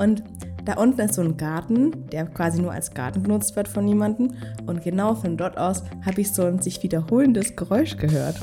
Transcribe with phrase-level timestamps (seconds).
[0.00, 0.22] Und
[0.64, 4.32] da unten ist so ein Garten, der quasi nur als Garten genutzt wird von niemandem.
[4.64, 8.36] Und genau von dort aus habe ich so ein sich wiederholendes Geräusch gehört.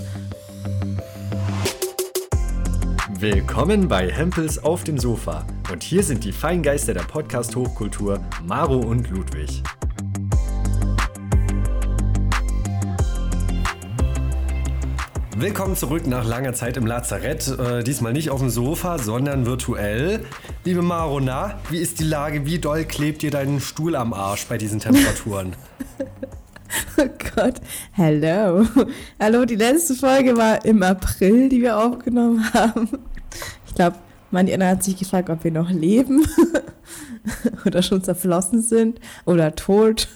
[3.18, 5.48] Willkommen bei Hempels auf dem Sofa.
[5.74, 9.64] Und hier sind die Feingeister der Podcast-Hochkultur, Maro und Ludwig.
[15.40, 17.48] Willkommen zurück nach langer Zeit im Lazarett.
[17.48, 20.26] Äh, diesmal nicht auf dem Sofa, sondern virtuell.
[20.68, 22.46] Liebe Maro, na, wie ist die Lage?
[22.46, 25.56] Wie doll klebt dir dein Stuhl am Arsch bei diesen Temperaturen?
[26.98, 27.62] oh Gott,
[27.94, 28.66] hello.
[29.18, 32.90] Hallo, die letzte Folge war im April, die wir aufgenommen haben.
[33.66, 33.96] Ich glaube,
[34.30, 36.28] manch einer hat sich gefragt, ob wir noch leben
[37.66, 40.10] oder schon zerflossen sind oder tot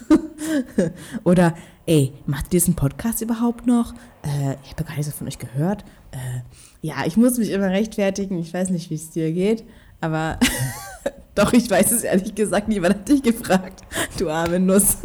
[1.24, 1.56] oder
[1.86, 3.94] ey, macht ihr diesen Podcast überhaupt noch?
[4.22, 5.86] Äh, ich habe gar nichts von euch gehört.
[6.12, 6.42] Äh,
[6.82, 8.38] ja, ich muss mich immer rechtfertigen.
[8.38, 9.64] Ich weiß nicht, wie es dir geht,
[10.02, 10.38] aber
[11.36, 12.68] doch, ich weiß es ehrlich gesagt.
[12.68, 13.82] Niemand hat dich gefragt.
[14.18, 14.98] Du arme Nuss.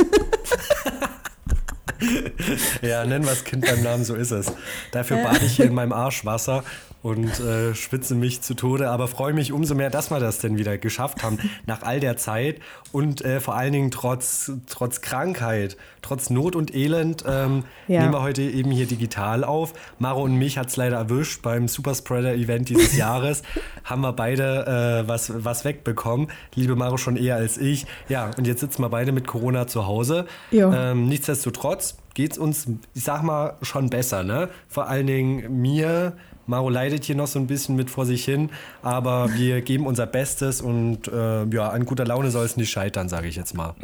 [2.83, 4.53] ja, nennen wir das Kind beim Namen, so ist es.
[4.91, 6.65] Dafür bade ich hier in meinem Arschwasser
[7.03, 10.59] und äh, schwitze mich zu Tode, aber freue mich umso mehr, dass wir das denn
[10.59, 12.61] wieder geschafft haben nach all der Zeit
[12.93, 18.01] und äh, vor allen Dingen trotz, trotz Krankheit, trotz Not und Elend ähm, ja.
[18.01, 19.75] nehmen wir heute eben hier digital auf.
[19.99, 23.43] Maro und mich hat es leider erwischt beim Superspreader-Event dieses Jahres.
[23.85, 26.29] haben wir beide äh, was, was wegbekommen.
[26.55, 27.87] Liebe Maro schon eher als ich.
[28.09, 30.27] Ja, und jetzt sitzen wir beide mit Corona zu Hause.
[30.53, 34.25] Ähm, nichtsdestotrotz geht es uns, ich sag mal, schon besser.
[34.25, 34.49] Ne?
[34.69, 36.15] Vor allen Dingen mir
[36.47, 38.51] Maro leidet hier noch so ein bisschen mit vor sich hin,
[38.83, 43.09] aber wir geben unser Bestes und äh, ja, an guter Laune soll es nicht scheitern,
[43.09, 43.75] sage ich jetzt mal.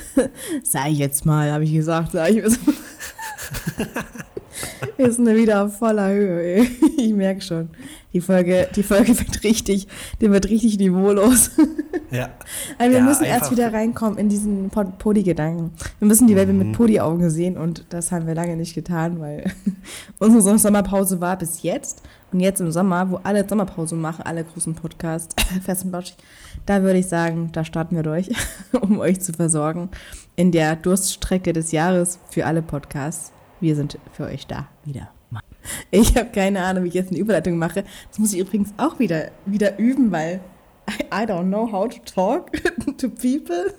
[0.62, 2.74] sag ich jetzt mal, habe ich gesagt, sag ich jetzt mal.
[4.96, 6.66] Wir sind wieder auf voller Höhe.
[6.98, 7.70] Ich merke schon.
[8.12, 9.88] Die Folge, die Folge wird richtig,
[10.20, 11.50] die wird richtig niveaulos.
[12.10, 12.28] Ja.
[12.78, 15.72] Also wir ja, müssen erst wieder reinkommen in diesen Podi-Gedanken.
[15.98, 16.58] Wir müssen die Welt mhm.
[16.58, 19.50] mit Podi-Augen sehen und das haben wir lange nicht getan, weil
[20.18, 22.02] unsere Sommerpause war bis jetzt.
[22.32, 25.34] Und jetzt im Sommer, wo alle Sommerpause machen, alle großen Podcasts,
[25.64, 26.16] fest und
[26.64, 28.30] da würde ich sagen, da starten wir durch,
[28.80, 29.90] um euch zu versorgen
[30.36, 33.32] in der Durststrecke des Jahres für alle Podcasts.
[33.62, 35.08] Wir sind für euch da wieder.
[35.92, 37.84] Ich habe keine Ahnung, wie ich jetzt eine Überleitung mache.
[38.10, 40.40] Das muss ich übrigens auch wieder, wieder üben, weil
[40.90, 42.50] I, I don't know how to talk
[42.98, 43.72] to people.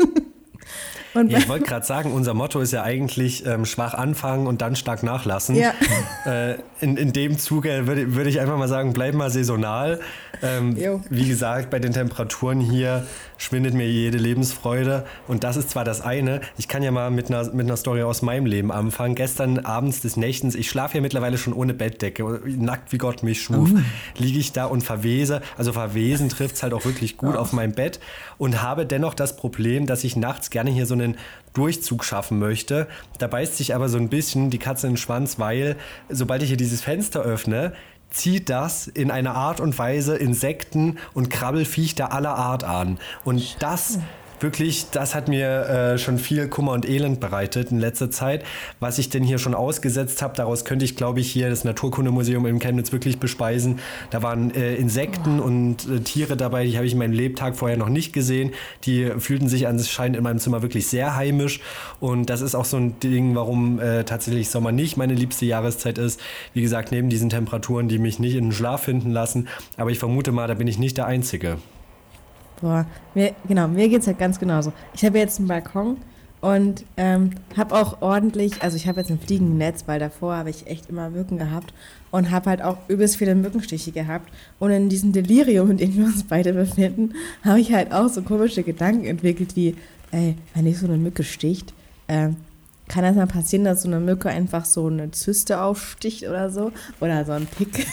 [1.14, 4.62] Und ja, ich wollte gerade sagen, unser Motto ist ja eigentlich ähm, schwach anfangen und
[4.62, 5.56] dann stark nachlassen.
[5.56, 5.74] Ja.
[6.26, 10.00] Äh, in, in dem Zuge würde würd ich einfach mal sagen, bleib mal saisonal.
[10.44, 13.06] Ähm, wie gesagt, bei den Temperaturen hier
[13.38, 15.06] schwindet mir jede Lebensfreude.
[15.28, 18.04] Und das ist zwar das eine, ich kann ja mal mit einer, mit einer Story
[18.04, 19.16] aus meinem Leben anfangen.
[19.16, 23.42] Gestern abends des Nächtens, ich schlafe ja mittlerweile schon ohne Bettdecke, nackt wie Gott mich
[23.42, 23.80] schuf, oh.
[24.18, 25.42] liege ich da und verwese.
[25.58, 27.40] Also verwesen trifft es halt auch wirklich gut oh.
[27.40, 28.00] auf mein Bett
[28.38, 31.18] und habe dennoch das Problem, dass ich nachts gerne hier so einen
[31.54, 32.88] Durchzug schaffen möchte.
[33.20, 35.76] Da beißt sich aber so ein bisschen die Katze in den Schwanz, weil
[36.10, 37.74] sobald ich hier dieses Fenster öffne,
[38.14, 43.00] zieht das in einer Art und Weise Insekten und Krabbelfiechter aller Art an.
[43.24, 44.00] Und das
[44.40, 48.44] wirklich, das hat mir äh, schon viel Kummer und Elend bereitet in letzter Zeit.
[48.80, 52.46] Was ich denn hier schon ausgesetzt habe, daraus könnte ich, glaube ich, hier das Naturkundemuseum
[52.46, 53.80] im Chemnitz wirklich bespeisen.
[54.10, 55.44] Da waren äh, Insekten oh.
[55.44, 58.52] und äh, Tiere dabei, die habe ich in meinem Lebtag vorher noch nicht gesehen.
[58.84, 61.60] Die fühlten sich anscheinend in meinem Zimmer wirklich sehr heimisch.
[62.00, 65.98] Und das ist auch so ein Ding, warum äh, tatsächlich Sommer nicht meine liebste Jahreszeit
[65.98, 66.20] ist.
[66.54, 69.48] Wie gesagt, neben diesen Temperaturen, die mich nicht in den Schlaf finden lassen.
[69.78, 71.58] Aber ich vermute mal, da bin ich nicht der Einzige.
[72.64, 74.72] Boah, mir, genau, mir geht es halt ganz genauso.
[74.94, 75.98] Ich habe jetzt einen Balkon
[76.40, 80.50] und ähm, habe auch ordentlich, also ich habe jetzt ein fliegenden Netz, weil davor habe
[80.50, 81.74] ich echt immer Mücken gehabt
[82.10, 84.32] und habe halt auch übelst viele Mückenstiche gehabt.
[84.60, 88.22] Und in diesem Delirium, in dem wir uns beide befinden, habe ich halt auch so
[88.22, 89.76] komische Gedanken entwickelt wie,
[90.12, 91.74] ey, wenn ich so eine Mücke sticht,
[92.08, 92.30] äh,
[92.88, 96.72] kann das mal passieren, dass so eine Mücke einfach so eine Zyste aufsticht oder so?
[97.02, 97.86] Oder so ein Pick.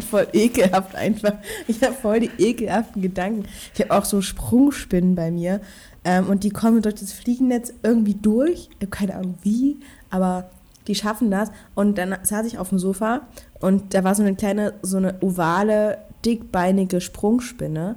[0.00, 1.34] Voll ekelhaft einfach.
[1.68, 3.44] Ich habe voll die ekelhaften Gedanken.
[3.74, 5.60] Ich habe auch so Sprungspinnen bei mir.
[6.04, 8.68] Ähm, und die kommen durch das Fliegennetz irgendwie durch.
[8.70, 9.78] Ich habe keine Ahnung wie,
[10.10, 10.50] aber
[10.86, 11.50] die schaffen das.
[11.74, 13.22] Und dann saß ich auf dem Sofa
[13.60, 17.96] und da war so eine kleine, so eine ovale, dickbeinige Sprungspinne.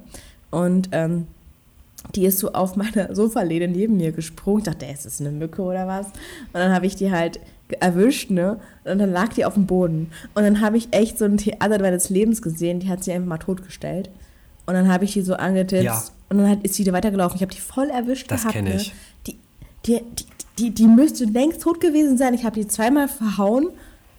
[0.51, 1.27] Und ähm,
[2.13, 4.59] die ist so auf meiner Sofalehne neben mir gesprungen.
[4.59, 6.07] Ich dachte, ist das eine Mücke oder was?
[6.07, 7.39] Und dann habe ich die halt
[7.79, 8.59] erwischt, ne?
[8.83, 10.11] Und dann lag die auf dem Boden.
[10.35, 12.79] Und dann habe ich echt so ein Theater meines Lebens gesehen.
[12.79, 14.09] Die hat sie einfach mal totgestellt.
[14.65, 15.83] Und dann habe ich die so angetippt.
[15.83, 16.03] Ja.
[16.29, 17.35] Und dann ist sie wieder weitergelaufen.
[17.35, 18.55] Ich habe die voll erwischt das gehabt.
[18.55, 18.81] Das kenne ne?
[18.81, 18.93] ich.
[19.27, 19.37] Die,
[19.85, 20.25] die, die,
[20.57, 22.33] die, die müsste längst tot gewesen sein.
[22.33, 23.69] Ich habe die zweimal verhauen.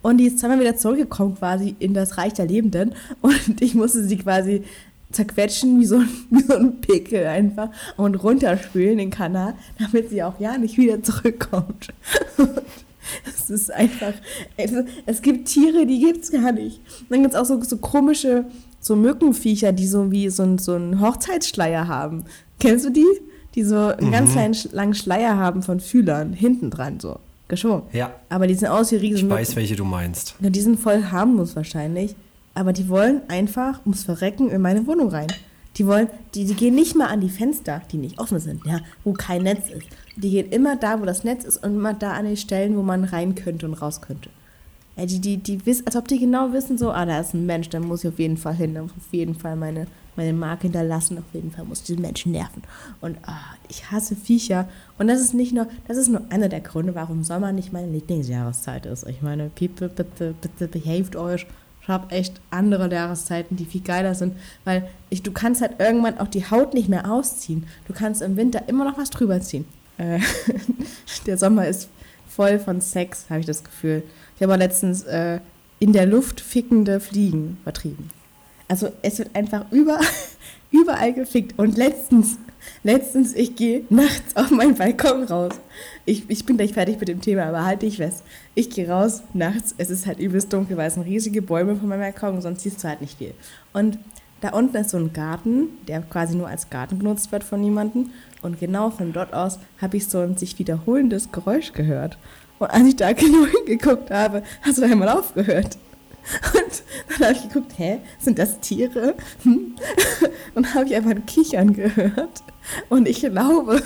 [0.02, 2.94] Und die ist zweimal wieder zurückgekommen quasi in das Reich der Lebenden.
[3.22, 4.62] Und ich musste sie quasi
[5.10, 6.00] zerquetschen wie so,
[6.30, 11.02] wie so ein Pickel einfach und runterspülen den Kanal, damit sie auch ja nicht wieder
[11.02, 11.88] zurückkommt.
[13.24, 14.14] Es ist einfach,
[14.56, 14.72] es,
[15.06, 16.80] es gibt Tiere, die gibt es gar nicht.
[17.02, 18.46] Und dann gibt es auch so, so komische,
[18.80, 22.24] so Mückenviecher, die so wie so, ein, so einen Hochzeitsschleier haben.
[22.58, 23.06] Kennst du die?
[23.54, 24.12] Die so einen mhm.
[24.12, 27.20] ganz kleinen, langen Schleier haben von Fühlern, hinten dran so.
[27.48, 27.82] Geschwungen.
[27.92, 28.12] Ja.
[28.28, 30.34] Aber die sind aus wie riesen Ich weiß, welche du meinst.
[30.40, 32.16] Ja, die sind voll harmlos wahrscheinlich.
[32.56, 35.26] Aber die wollen einfach ums Verrecken in meine Wohnung rein.
[35.76, 38.80] Die wollen, die, die gehen nicht mal an die Fenster, die nicht offen sind, ja,
[39.04, 39.86] wo kein Netz ist.
[40.16, 42.82] Die gehen immer da, wo das Netz ist und immer da an die Stellen, wo
[42.82, 44.30] man rein könnte und raus könnte.
[44.96, 47.44] Ja, die, die, die wissen, als ob die genau wissen, so, ah, da ist ein
[47.44, 49.86] Mensch, dann muss ich auf jeden Fall hin, dann muss ich auf jeden Fall meine,
[50.16, 52.62] meine Marke hinterlassen, auf jeden Fall muss ich diesen Menschen nerven.
[53.02, 54.66] Und ah, ich hasse Viecher.
[54.98, 57.92] Und das ist nicht nur, das ist nur einer der Gründe, warum Sommer nicht meine
[57.92, 59.06] Lieblingsjahreszeit ist.
[59.06, 61.46] Ich meine, People, bitte, bitte behaved euch
[61.86, 64.34] ich habe echt andere Jahreszeiten, die viel geiler sind,
[64.64, 67.64] weil ich, du kannst halt irgendwann auch die Haut nicht mehr ausziehen.
[67.86, 69.66] Du kannst im Winter immer noch was drüber ziehen.
[69.96, 70.18] Äh,
[71.26, 71.88] der Sommer ist
[72.28, 74.02] voll von Sex, habe ich das Gefühl.
[74.34, 75.38] Ich habe letztens äh,
[75.78, 78.10] in der Luft fickende Fliegen vertrieben.
[78.66, 80.04] Also es wird einfach überall,
[80.72, 81.56] überall gefickt.
[81.56, 82.36] Und letztens
[82.82, 85.54] Letztens, ich gehe nachts auf meinen Balkon raus.
[86.04, 88.22] Ich, ich bin gleich fertig mit dem Thema, aber halte ich fest.
[88.54, 91.88] Ich gehe raus nachts, es ist halt übelst dunkel, weil es sind riesige Bäume von
[91.88, 93.34] meinem Balkon, sonst siehst du halt nicht viel.
[93.72, 93.98] Und
[94.40, 98.10] da unten ist so ein Garten, der quasi nur als Garten benutzt wird von niemandem.
[98.42, 102.18] Und genau von dort aus habe ich so ein sich wiederholendes Geräusch gehört.
[102.58, 105.78] Und als ich da genau hingeguckt habe, hast du da einmal aufgehört.
[106.55, 109.14] Und dann habe ich geguckt, hä, sind das Tiere?
[109.43, 109.76] Hm?
[110.55, 112.43] Und habe ich einfach ein Kichern gehört.
[112.88, 113.82] Und ich glaube,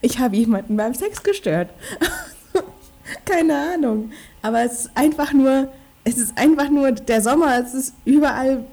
[0.00, 1.70] ich habe jemanden beim Sex gestört.
[3.24, 4.10] Keine Ahnung.
[4.42, 5.72] Aber es ist einfach nur,
[6.04, 8.64] es ist einfach nur der Sommer, es ist überall,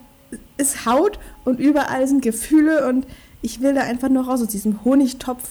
[0.58, 3.08] ist Haut und überall sind Gefühle und
[3.42, 5.44] ich will da einfach nur raus aus diesem Honigtopf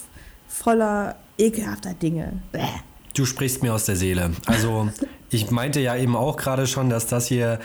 [0.49, 2.33] voller ekelhafter Dinge.
[2.53, 2.61] Bäh.
[3.15, 4.33] Du sprichst mir aus der Seele.
[4.47, 4.91] Also
[5.31, 7.61] ich meinte ja eben auch gerade schon, dass das hier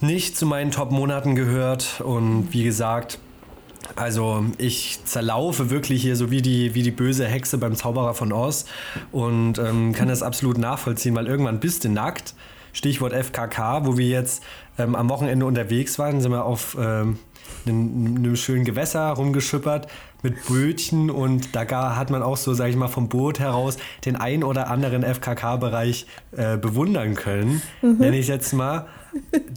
[0.00, 2.02] nicht zu meinen Top-Monaten gehört.
[2.02, 3.18] Und wie gesagt,
[3.96, 8.32] also ich zerlaufe wirklich hier so wie die, wie die böse Hexe beim Zauberer von
[8.32, 8.66] Oz
[9.12, 12.34] und ähm, kann das absolut nachvollziehen, weil irgendwann bist du nackt.
[12.72, 14.42] Stichwort FKK, wo wir jetzt
[14.78, 17.18] ähm, am Wochenende unterwegs waren, sind wir auf ähm,
[17.66, 19.86] einem, einem schönen Gewässer rumgeschippert
[20.24, 24.16] mit Brötchen und da hat man auch so, sag ich mal, vom Boot heraus den
[24.16, 27.98] ein oder anderen FKK-Bereich äh, bewundern können, mhm.
[27.98, 28.86] nenne ich jetzt mal.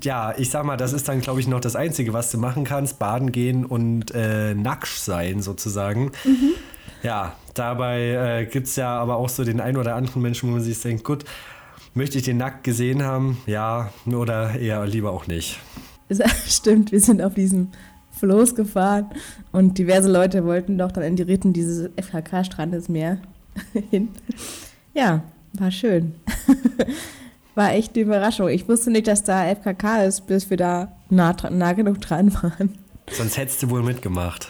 [0.04, 2.64] Ja, ich sag mal, das ist dann, glaube ich, noch das Einzige, was du machen
[2.64, 6.12] kannst: baden gehen und äh, nacksch sein, sozusagen.
[6.24, 6.52] Mhm.
[7.02, 10.54] Ja, dabei äh, gibt es ja aber auch so den ein oder anderen Menschen, wo
[10.54, 11.25] man sich denkt: gut,
[11.94, 13.38] möchte ich den nackt gesehen haben?
[13.48, 15.60] Ja, oder eher lieber auch nicht.
[16.48, 17.69] Stimmt, wir sind auf diesem
[18.19, 19.08] Floß gefahren
[19.52, 23.19] und diverse Leute wollten doch dann in die Ritten dieses FKK-Strandesmeer
[23.90, 24.10] hin.
[24.94, 25.24] Ja,
[25.54, 26.16] war schön.
[27.56, 28.50] war echt eine Überraschung.
[28.50, 32.78] Ich wusste nicht, dass da FKK ist, bis wir da nah, nah genug dran waren.
[33.12, 34.50] Sonst hättest du wohl mitgemacht.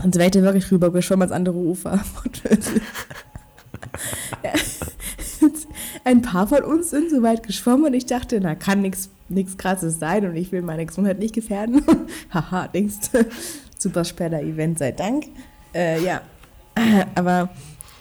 [0.00, 2.00] Sonst wäre ich da wirklich rüber geschwommen als andere Ufer.
[6.04, 9.56] Ein paar von uns sind so weit geschwommen und ich dachte, na, kann nichts nichts
[9.56, 11.82] Krasses sein und ich will meine Gesundheit nicht gefährden.
[12.32, 13.26] Haha, denkst du,
[13.76, 15.26] super später Event, sei Dank.
[15.74, 16.22] Äh, ja,
[17.14, 17.50] aber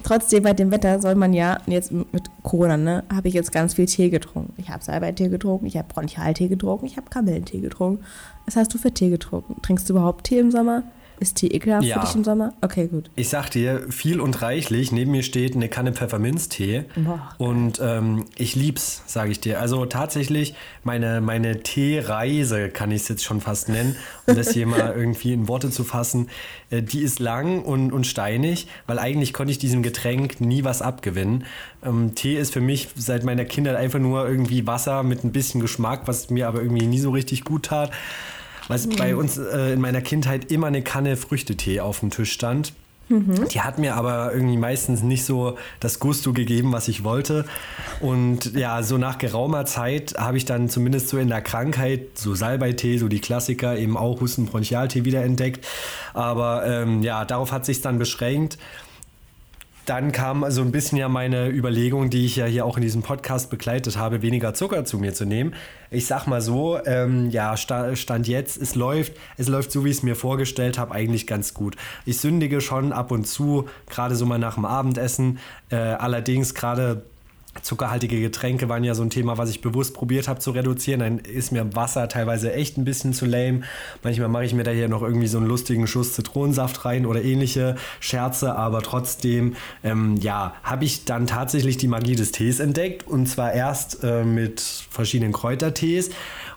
[0.04, 3.74] trotzdem bei dem Wetter soll man ja, jetzt mit Corona, ne, habe ich jetzt ganz
[3.74, 4.54] viel Tee getrunken.
[4.58, 8.04] Ich habe Salbeitee getrunken, ich habe Bronchialtee getrunken, ich habe Kamillentee getrunken.
[8.46, 9.62] Was hast du für Tee getrunken?
[9.62, 10.84] Trinkst du überhaupt Tee im Sommer?
[11.20, 12.00] Ist Tee ekelhaft ja.
[12.00, 12.54] für dich im Sommer?
[12.62, 13.10] Okay, gut.
[13.16, 14.92] Ich sag dir, viel und reichlich.
[14.92, 16.86] Neben mir steht eine Kanne Pfefferminztee.
[16.96, 19.60] Boah, und ähm, ich lieb's, sage ich dir.
[19.60, 23.96] Also tatsächlich, meine, meine Teereise, kann ich es jetzt schon fast nennen,
[24.28, 26.30] um das hier mal irgendwie in Worte zu fassen,
[26.70, 30.84] äh, die ist lang und, und steinig, weil eigentlich konnte ich diesem Getränk nie was
[30.84, 31.46] abgewinnen.
[31.84, 35.62] Ähm, Tee ist für mich seit meiner Kindheit einfach nur irgendwie Wasser mit ein bisschen
[35.62, 37.92] Geschmack, was mir aber irgendwie nie so richtig gut tat
[38.68, 38.96] weil mhm.
[38.96, 42.74] bei uns äh, in meiner Kindheit immer eine Kanne Früchtetee auf dem Tisch stand.
[43.10, 43.48] Mhm.
[43.48, 47.46] Die hat mir aber irgendwie meistens nicht so das Gusto gegeben, was ich wollte.
[48.02, 52.36] Und ja, so nach geraumer Zeit habe ich dann zumindest so in der Krankheit so
[52.36, 55.66] Salbeitee, so die Klassiker, eben auch Hustenbronchialtee wiederentdeckt.
[56.14, 58.58] Aber ähm, ja, darauf hat sich dann beschränkt
[59.88, 63.04] dann kam so ein bisschen ja meine Überlegung, die ich ja hier auch in diesem
[63.04, 65.54] Podcast begleitet habe, weniger Zucker zu mir zu nehmen.
[65.90, 69.98] Ich sag mal so, ähm, ja, Stand jetzt, es läuft, es läuft so, wie ich
[69.98, 71.78] es mir vorgestellt habe, eigentlich ganz gut.
[72.06, 75.40] Ich sündige schon ab und zu, gerade so mal nach dem Abendessen.
[75.70, 77.04] Äh, allerdings gerade
[77.62, 81.00] Zuckerhaltige Getränke waren ja so ein Thema, was ich bewusst probiert habe zu reduzieren.
[81.00, 83.62] Dann ist mir Wasser teilweise echt ein bisschen zu lame.
[84.04, 87.24] Manchmal mache ich mir da hier noch irgendwie so einen lustigen Schuss Zitronensaft rein oder
[87.24, 93.08] ähnliche Scherze, aber trotzdem, ähm, ja, habe ich dann tatsächlich die Magie des Tees entdeckt
[93.08, 96.10] und zwar erst äh, mit verschiedenen Kräutertees.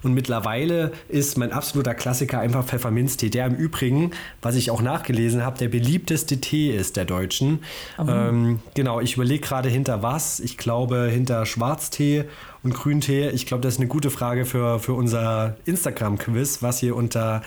[0.03, 5.45] Und mittlerweile ist mein absoluter Klassiker einfach Pfefferminztee, der im Übrigen, was ich auch nachgelesen
[5.45, 7.61] habe, der beliebteste Tee ist der Deutschen.
[7.99, 10.41] Ähm, genau, ich überlege gerade hinter was.
[10.41, 12.25] Ich glaube hinter Schwarztee
[12.63, 13.31] und Grüntee?
[13.31, 17.43] Ich glaube, das ist eine gute Frage für, für unser Instagram-Quiz, was ihr unter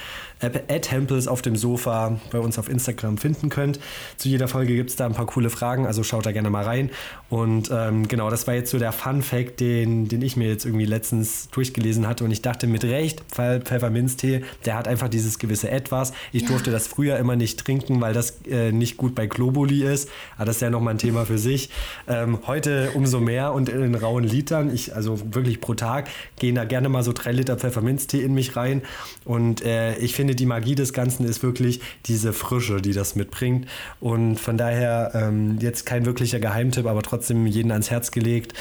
[0.50, 3.80] Temples auf dem Sofa bei uns auf Instagram finden könnt.
[4.18, 6.64] Zu jeder Folge gibt es da ein paar coole Fragen, also schaut da gerne mal
[6.64, 6.90] rein.
[7.30, 10.86] Und ähm, genau, das war jetzt so der Fun-Fact, den, den ich mir jetzt irgendwie
[10.86, 12.24] letztens durchgelesen hatte.
[12.24, 16.14] Und ich dachte mit Recht, weil Pfefferminztee, der hat einfach dieses gewisse Etwas.
[16.32, 16.50] Ich ja.
[16.50, 20.10] durfte das früher immer nicht trinken, weil das äh, nicht gut bei Globuli ist.
[20.36, 21.70] Aber das ist ja nochmal ein Thema für sich.
[22.08, 24.74] Ähm, heute umso mehr und in rauen Litern.
[24.74, 26.10] Ich, also also wirklich pro Tag,
[26.40, 28.82] gehen da gerne mal so drei Liter Pfefferminztee in mich rein.
[29.26, 33.68] Und äh, ich finde, die Magie des Ganzen ist wirklich diese Frische, die das mitbringt.
[34.00, 38.54] Und von daher ähm, jetzt kein wirklicher Geheimtipp, aber trotzdem jeden ans Herz gelegt.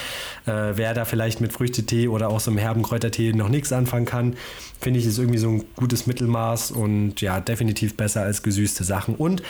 [0.46, 4.06] Äh, wer da vielleicht mit Früchtetee oder auch so einem herben Kräutertee noch nichts anfangen
[4.06, 4.36] kann,
[4.80, 9.14] finde ich, ist irgendwie so ein gutes Mittelmaß und ja, definitiv besser als gesüßte Sachen.
[9.14, 9.42] Und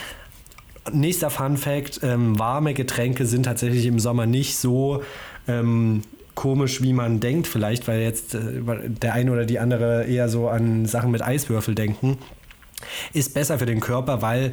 [0.90, 5.04] Nächster Fun Fact: ähm, Warme Getränke sind tatsächlich im Sommer nicht so
[5.46, 6.02] ähm,
[6.34, 8.40] komisch, wie man denkt, vielleicht, weil jetzt äh,
[8.88, 12.18] der eine oder die andere eher so an Sachen mit Eiswürfel denken,
[13.12, 14.52] ist besser für den Körper, weil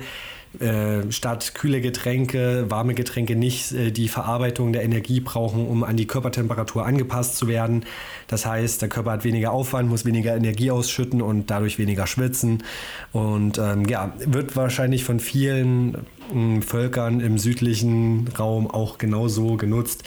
[0.59, 5.95] äh, statt kühle Getränke, warme Getränke nicht äh, die Verarbeitung der Energie brauchen, um an
[5.95, 7.85] die Körpertemperatur angepasst zu werden.
[8.27, 12.63] Das heißt, der Körper hat weniger Aufwand, muss weniger Energie ausschütten und dadurch weniger schwitzen.
[13.11, 15.95] Und ähm, ja, wird wahrscheinlich von vielen
[16.33, 20.03] äh, Völkern im südlichen Raum auch genauso genutzt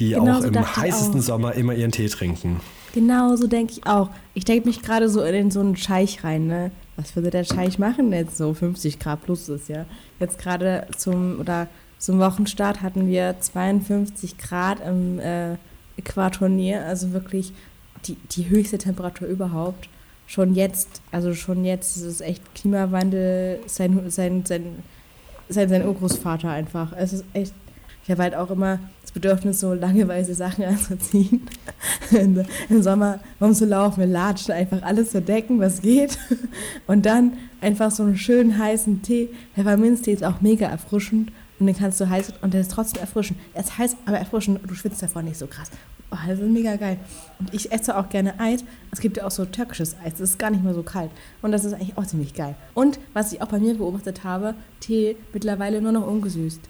[0.00, 2.60] die genau auch so im heißesten Sommer immer ihren Tee trinken.
[2.92, 4.10] Genau, so denke ich auch.
[4.34, 6.72] Ich denke mich gerade so in so einen Scheich rein, ne?
[7.00, 8.52] Was würde der Scheich machen jetzt so?
[8.52, 9.86] 50 Grad plus ist ja.
[10.18, 11.66] Jetzt gerade zum, oder
[11.98, 15.54] zum Wochenstart hatten wir 52 Grad im äh,
[15.96, 17.54] Äquatornier, also wirklich
[18.06, 19.88] die, die höchste Temperatur überhaupt.
[20.26, 24.82] Schon jetzt, also schon jetzt ist es echt Klimawandel, sein, sein, sein,
[25.48, 26.92] sein, sein Urgroßvater einfach.
[26.92, 27.54] Es ist echt,
[28.10, 31.42] ich habe halt auch immer das Bedürfnis, so lange weiße Sachen anzuziehen.
[32.10, 36.18] Im Sommer rumzulaufen, mit Latschen, einfach alles zu decken, was geht.
[36.88, 39.28] Und dann einfach so einen schönen heißen Tee.
[39.54, 41.30] Pfefferminztee ist auch mega erfrischend.
[41.60, 43.38] Und den kannst du heiß und der ist trotzdem erfrischend.
[43.54, 45.70] Er ist heiß, aber erfrischend und du schwitzt davon nicht so krass.
[46.10, 46.98] Oh, das ist mega geil.
[47.38, 48.64] Und ich esse auch gerne Eis.
[48.90, 50.14] Es gibt ja auch so türkisches Eis.
[50.14, 51.12] Das ist gar nicht mehr so kalt.
[51.42, 52.56] Und das ist eigentlich auch ziemlich geil.
[52.74, 56.60] Und was ich auch bei mir beobachtet habe, Tee mittlerweile nur noch ungesüßt.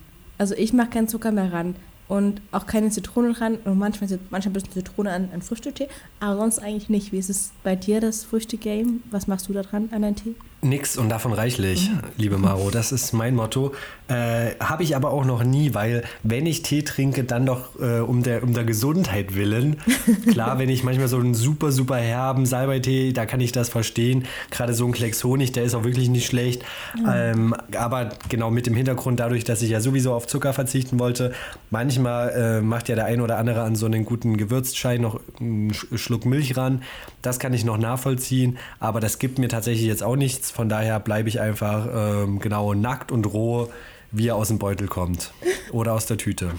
[0.40, 1.76] Also ich mache keinen Zucker mehr ran
[2.08, 5.86] und auch keine Zitrone ran und manchmal, manchmal ein bisschen Zitrone an, an Früchtetee,
[6.18, 7.12] aber sonst eigentlich nicht.
[7.12, 9.02] Wie ist es bei dir, das Früchte-Game?
[9.10, 10.34] Was machst du da dran an deinen Tee?
[10.62, 12.00] Nix und davon reichlich, mhm.
[12.18, 12.70] liebe Maro.
[12.70, 13.72] Das ist mein Motto.
[14.08, 18.00] Äh, Habe ich aber auch noch nie, weil wenn ich Tee trinke, dann doch äh,
[18.00, 19.78] um, der, um der Gesundheit willen.
[20.30, 24.24] Klar, wenn ich manchmal so einen super, super herben Salbeitee, da kann ich das verstehen.
[24.50, 26.62] Gerade so ein Klecks Honig, der ist auch wirklich nicht schlecht.
[26.94, 27.08] Mhm.
[27.10, 31.32] Ähm, aber genau mit dem Hintergrund, dadurch, dass ich ja sowieso auf Zucker verzichten wollte,
[31.70, 35.72] manchmal äh, macht ja der ein oder andere an so einen guten Gewürzschein noch einen
[35.72, 36.82] Schluck Milch ran.
[37.22, 41.00] Das kann ich noch nachvollziehen, aber das gibt mir tatsächlich jetzt auch nichts von daher
[41.00, 43.68] bleibe ich einfach ähm, genau nackt und roh,
[44.10, 45.32] wie er aus dem Beutel kommt.
[45.72, 46.52] Oder aus der Tüte.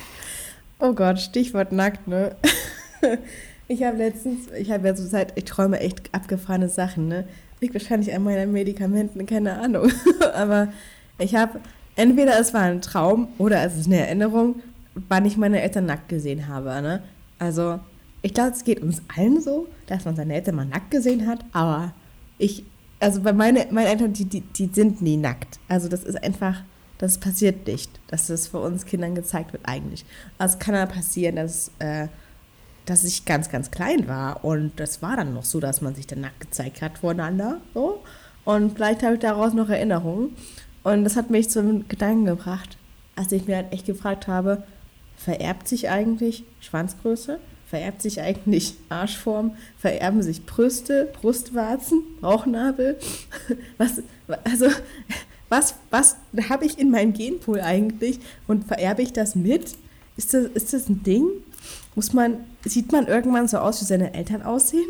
[0.79, 2.35] Oh Gott, Stichwort nackt, ne?
[3.71, 7.25] Ich habe letztens, ich habe ja so Zeit, ich träume echt abgefahrene Sachen, ne?
[7.61, 9.89] Liegt wahrscheinlich an meinen Medikamenten, keine Ahnung.
[10.33, 10.67] Aber
[11.17, 11.61] ich habe,
[11.95, 14.55] entweder es war ein Traum oder es ist eine Erinnerung,
[15.07, 17.01] wann ich meine Eltern nackt gesehen habe, ne?
[17.39, 17.79] Also,
[18.21, 21.39] ich glaube, es geht uns allen so, dass man seine Eltern mal nackt gesehen hat,
[21.53, 21.93] aber
[22.37, 22.65] ich
[23.01, 25.59] also bei meine, meine Eltern, die, die, die sind nie nackt.
[25.67, 26.61] Also das ist einfach,
[26.99, 30.05] das passiert nicht, dass das für uns Kindern gezeigt wird eigentlich.
[30.37, 32.07] Also es kann ja passieren, dass, äh,
[32.85, 36.05] dass ich ganz, ganz klein war und das war dann noch so, dass man sich
[36.05, 37.59] dann nackt gezeigt hat voneinander.
[37.73, 38.03] So.
[38.45, 40.35] Und vielleicht habe ich daraus noch Erinnerungen.
[40.83, 42.77] Und das hat mich zum Gedanken gebracht,
[43.15, 44.63] als ich mir halt echt gefragt habe,
[45.15, 47.39] vererbt sich eigentlich Schwanzgröße?
[47.71, 52.99] Vererbt sich eigentlich Arschform, vererben sich Brüste, Brustwarzen, Bauchnabel.
[53.77, 54.03] Was,
[54.43, 54.67] also,
[55.47, 56.17] was, was
[56.49, 59.77] habe ich in meinem Genpool eigentlich und vererbe ich das mit?
[60.17, 61.27] Ist das, ist das ein Ding?
[61.95, 64.89] Muss man, sieht man irgendwann so aus, wie seine Eltern aussehen?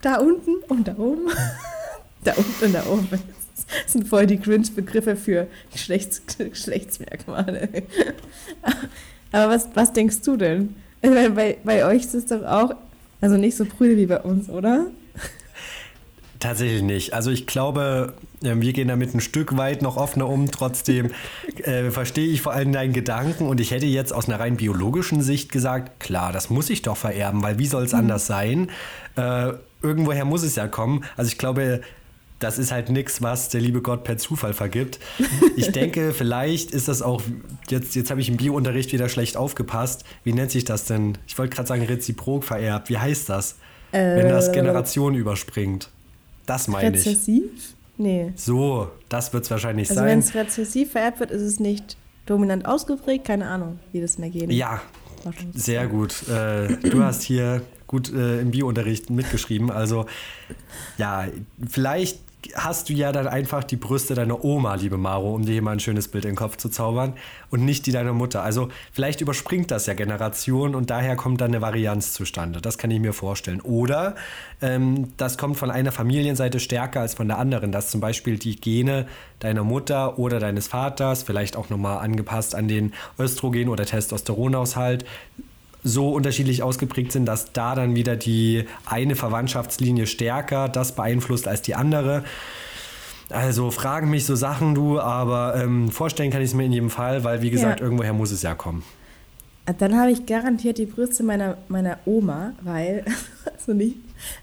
[0.00, 1.28] Da unten und da oben?
[2.24, 3.08] da unten und da oben.
[3.10, 7.68] Das sind voll die Cringe-Begriffe für Geschlechts Geschlechtsmerkmale.
[9.32, 10.76] Aber was, was denkst du denn?
[11.04, 12.74] Bei, bei, bei euch ist es doch auch,
[13.20, 14.86] also nicht so prüde wie bei uns, oder?
[16.44, 17.14] Tatsächlich nicht.
[17.14, 20.50] Also ich glaube, ähm, wir gehen damit ein Stück weit noch offener um.
[20.50, 21.10] Trotzdem
[21.62, 25.22] äh, verstehe ich vor allem deinen Gedanken und ich hätte jetzt aus einer rein biologischen
[25.22, 28.00] Sicht gesagt, klar, das muss ich doch vererben, weil wie soll es mhm.
[28.00, 28.70] anders sein?
[29.16, 31.04] Äh, irgendwoher muss es ja kommen.
[31.16, 31.80] Also ich glaube,
[32.38, 34.98] das ist halt nichts, was der liebe Gott per Zufall vergibt.
[35.56, 37.22] Ich denke, vielleicht ist das auch,
[37.68, 40.04] jetzt, jetzt habe ich im Biounterricht wieder schlecht aufgepasst.
[40.24, 41.16] Wie nennt sich das denn?
[41.26, 42.90] Ich wollte gerade sagen, reziprok vererbt.
[42.90, 43.56] Wie heißt das?
[43.92, 45.90] Äh, wenn das Generationen überspringt.
[46.46, 47.06] Das meine ich.
[47.06, 47.44] Rezessiv?
[47.96, 48.32] Nee.
[48.34, 50.08] So, das wird es wahrscheinlich also sein.
[50.08, 53.24] Wenn es rezessiv vererbt wird, ist es nicht dominant ausgeprägt.
[53.24, 54.82] Keine Ahnung, wie das in der Gene Ja,
[55.54, 56.28] sehr gut.
[56.28, 59.70] Äh, du hast hier gut äh, im Biounterricht mitgeschrieben.
[59.70, 60.06] Also
[60.98, 61.26] ja,
[61.68, 62.18] vielleicht
[62.54, 65.72] hast du ja dann einfach die Brüste deiner Oma, liebe Maro, um dir hier mal
[65.72, 67.14] ein schönes Bild in den Kopf zu zaubern
[67.50, 68.42] und nicht die deiner Mutter.
[68.42, 72.60] Also vielleicht überspringt das ja Generationen und daher kommt dann eine Varianz zustande.
[72.60, 73.60] Das kann ich mir vorstellen.
[73.60, 74.14] Oder
[74.60, 78.56] ähm, das kommt von einer Familienseite stärker als von der anderen, dass zum Beispiel die
[78.56, 79.06] Gene
[79.40, 85.04] deiner Mutter oder deines Vaters, vielleicht auch nochmal angepasst an den Östrogen- oder Testosteronaushalt,
[85.84, 91.62] so unterschiedlich ausgeprägt sind, dass da dann wieder die eine Verwandtschaftslinie stärker das beeinflusst als
[91.62, 92.24] die andere.
[93.30, 96.90] Also fragen mich so Sachen, du, aber ähm, vorstellen kann ich es mir in jedem
[96.90, 97.84] Fall, weil wie gesagt, ja.
[97.84, 98.82] irgendwoher muss es ja kommen.
[99.78, 103.04] Dann habe ich garantiert die Brüste meiner, meiner Oma, weil,
[103.56, 103.96] also nicht,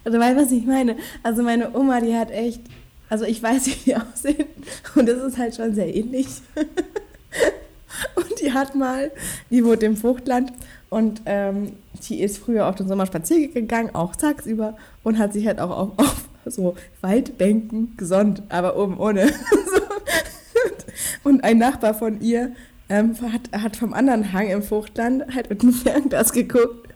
[0.04, 0.96] also weißt was ich meine?
[1.24, 2.62] Also meine Oma, die hat echt,
[3.10, 4.48] also ich weiß, wie die aussehen
[4.96, 6.28] und das ist halt schon sehr ähnlich.
[8.16, 9.12] Und die hat mal,
[9.50, 10.54] die wohnt im Fruchtland
[10.92, 11.72] und ähm,
[12.04, 15.70] die ist früher auf den Sommer spazieren gegangen, auch tagsüber, und hat sich halt auch
[15.70, 19.32] auf, auf so Waldbänken gesonnt, aber oben ohne.
[21.24, 22.52] und ein Nachbar von ihr
[22.90, 26.90] ähm, hat, hat vom anderen Hang im Fruchtland halt mit dem Fernglas geguckt.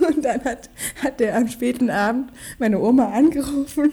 [0.00, 0.70] Und dann hat,
[1.02, 3.92] hat der am späten Abend meine Oma angerufen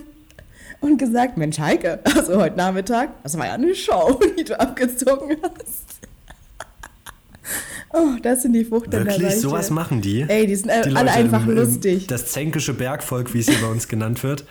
[0.80, 5.36] und gesagt, Mensch Heike, also heute Nachmittag, das war ja eine Show, die du abgezogen
[5.44, 5.99] hast.
[7.92, 9.12] Oh, das sind die Fruchtländer.
[9.12, 10.22] Wirklich, sowas machen die?
[10.28, 12.08] Ey, die sind die alle einfach im, lustig.
[12.08, 14.46] Das zänkische Bergvolk, wie es hier bei uns genannt wird.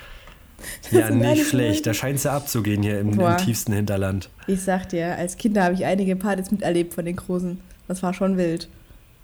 [0.90, 1.87] ja, nicht schlecht.
[1.87, 4.29] Da scheint es ja abzugehen hier im, im, tiefsten Hinterland.
[4.48, 7.61] Ich sag dir, als Kinder habe ich einige Partys miterlebt von den Großen.
[7.87, 8.68] Das war schon wild.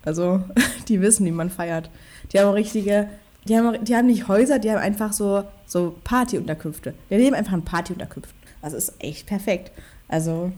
[0.04, 0.44] Also,
[0.88, 1.90] die wissen, wie man feiert.
[2.32, 3.08] Die haben auch richtige,
[3.48, 6.94] die haben, die haben nicht Häuser, die haben einfach so, so Partyunterkünfte.
[7.10, 8.36] Die leben einfach in Partyunterkünften.
[8.62, 9.72] Das ist echt perfekt.
[10.06, 10.52] Also,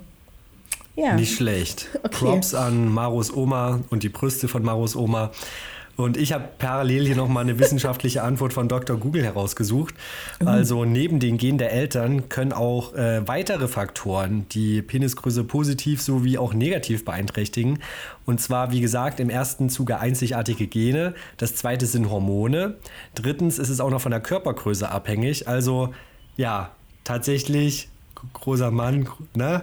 [0.96, 1.14] ja.
[1.14, 1.88] Nicht schlecht.
[2.06, 2.18] Okay.
[2.18, 5.32] Props an Maros Oma und die Brüste von Maros Oma.
[5.96, 8.98] Und ich habe parallel hier nochmal eine wissenschaftliche Antwort von Dr.
[8.98, 9.94] Google herausgesucht.
[10.40, 10.48] Mhm.
[10.48, 16.38] Also neben den Gen der Eltern können auch äh, weitere Faktoren die Penisgröße positiv sowie
[16.38, 17.78] auch negativ beeinträchtigen.
[18.26, 21.14] Und zwar, wie gesagt, im ersten Zuge einzigartige Gene.
[21.38, 22.76] Das zweite sind Hormone.
[23.14, 25.48] Drittens ist es auch noch von der Körpergröße abhängig.
[25.48, 25.94] Also
[26.36, 26.70] ja,
[27.04, 27.88] tatsächlich
[28.34, 29.62] großer Mann, ne?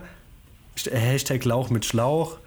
[0.92, 2.38] Hashtag Lauch mit Schlauch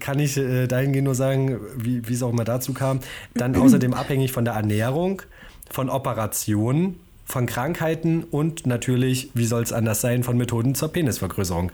[0.00, 3.00] kann ich äh, dahingehend nur sagen, wie, wie es auch immer dazu kam.
[3.34, 5.22] Dann außerdem abhängig von der Ernährung,
[5.70, 11.70] von Operationen, von Krankheiten und natürlich, wie soll es anders sein, von Methoden zur Penisvergrößerung.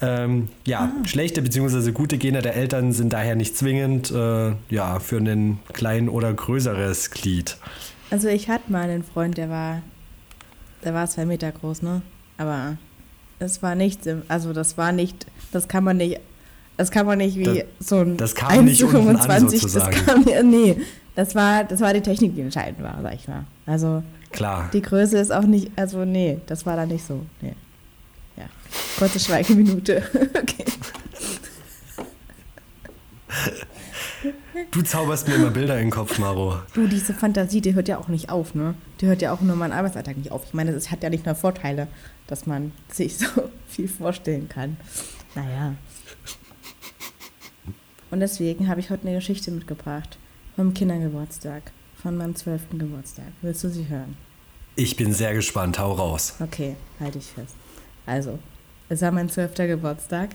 [0.00, 1.06] Ähm, ja, ah.
[1.06, 1.92] schlechte bzw.
[1.92, 7.10] gute Gene der Eltern sind daher nicht zwingend äh, ja, für ein klein oder größeres
[7.10, 7.58] Glied.
[8.10, 9.82] Also ich hatte mal einen Freund, der war,
[10.82, 12.00] der war zwei Meter groß, ne?
[12.38, 12.78] Aber
[13.44, 16.20] es war nicht, also das war nicht, das kann man nicht,
[16.76, 19.90] das kann man nicht wie das, so ein das kam 1 nicht zu 25, das
[19.90, 20.76] kam, nee,
[21.14, 23.44] das war, das war die Technik, die entscheidend war, sag ich mal.
[23.66, 24.02] Also
[24.32, 24.70] Klar.
[24.72, 27.54] die Größe ist auch nicht, also nee, das war da nicht so, nee.
[28.36, 28.46] Ja,
[28.98, 30.02] kurze Schweigeminute,
[30.42, 30.64] okay.
[34.70, 36.56] Du zauberst mir immer Bilder in den Kopf, Maro.
[36.72, 38.74] Du, diese Fantasie, die hört ja auch nicht auf, ne?
[39.00, 40.44] Die hört ja auch nur meinen Arbeitsalltag nicht auf.
[40.46, 41.88] Ich meine, das hat ja nicht nur Vorteile
[42.26, 43.26] dass man sich so
[43.68, 44.76] viel vorstellen kann.
[45.34, 45.74] Naja.
[48.10, 50.18] Und deswegen habe ich heute eine Geschichte mitgebracht.
[50.56, 51.72] Vom Kindergeburtstag.
[52.00, 53.32] Von meinem zwölften Geburtstag.
[53.42, 54.16] Willst du sie hören?
[54.76, 55.78] Ich bin sehr gespannt.
[55.78, 56.34] Hau raus.
[56.40, 57.54] Okay, halte ich fest.
[58.06, 58.38] Also,
[58.88, 60.30] es war mein zwölfter Geburtstag.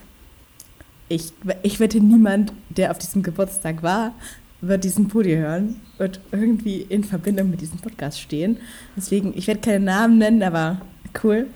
[1.07, 4.13] Ich, ich wette, niemand, der auf diesem Geburtstag war,
[4.61, 8.57] wird diesen Pudi hören, wird irgendwie in Verbindung mit diesem Podcast stehen.
[8.95, 10.81] Deswegen, ich werde keine Namen nennen, aber
[11.23, 11.47] cool.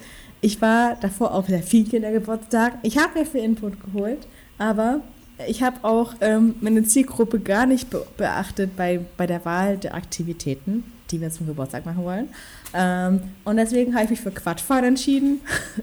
[0.43, 2.73] Ich war davor auf sehr viel Kindergeburtstag.
[2.83, 4.27] Ich habe mir viel Input geholt,
[4.57, 4.99] aber
[5.47, 9.95] ich habe auch ähm, meine Zielgruppe gar nicht be beachtet bei, bei der Wahl der
[9.95, 12.27] Aktivitäten, die wir zum Geburtstag machen wollen.
[12.73, 15.39] Ähm, und deswegen habe ich mich für Quadfahren entschieden.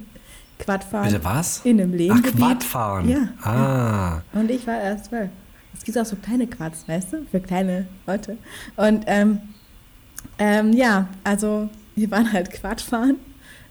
[0.58, 1.10] Quadfahren.
[1.10, 1.62] Bitte was?
[1.64, 2.34] In einem Lehmgebiet.
[2.34, 3.08] Ach, Quadfahren.
[3.08, 3.28] Ja.
[3.42, 4.22] Ah.
[4.34, 4.40] Ja.
[4.40, 5.30] Und ich war erst zwölf.
[5.72, 8.36] es gibt auch so kleine Quads, weißt du, für kleine Leute.
[8.76, 9.40] Und ähm,
[10.38, 13.16] ähm, ja, also wir waren halt Quadfahren.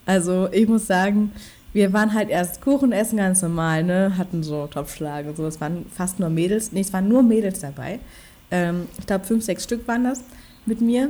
[0.09, 1.33] Also ich muss sagen,
[1.71, 4.17] wir waren halt erst Kuchen essen, ganz normal, ne?
[4.17, 5.45] Hatten so Topfschlag und so.
[5.45, 6.71] Es waren fast nur Mädels.
[6.71, 7.99] Nee, es waren nur Mädels dabei.
[8.49, 10.23] Ähm, ich glaube, fünf, sechs Stück waren das
[10.65, 11.09] mit mir.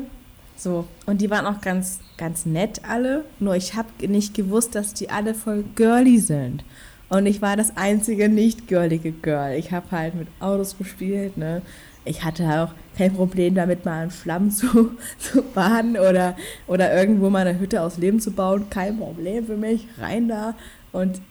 [0.58, 0.86] So.
[1.06, 3.24] Und die waren auch ganz, ganz nett alle.
[3.40, 6.66] Nur ich habe nicht gewusst, dass die alle voll girly sind.
[7.08, 9.54] Und ich war das einzige nicht girlige Girl.
[9.54, 11.62] Ich habe halt mit Autos gespielt, ne?
[12.04, 16.36] Ich hatte auch kein Problem damit, mal in Schlamm zu, zu baden oder,
[16.68, 18.70] oder irgendwo mal eine Hütte aus Leben zu bauen.
[18.70, 19.88] Kein Problem für mich.
[19.98, 20.54] Rein da.
[20.92, 21.22] Und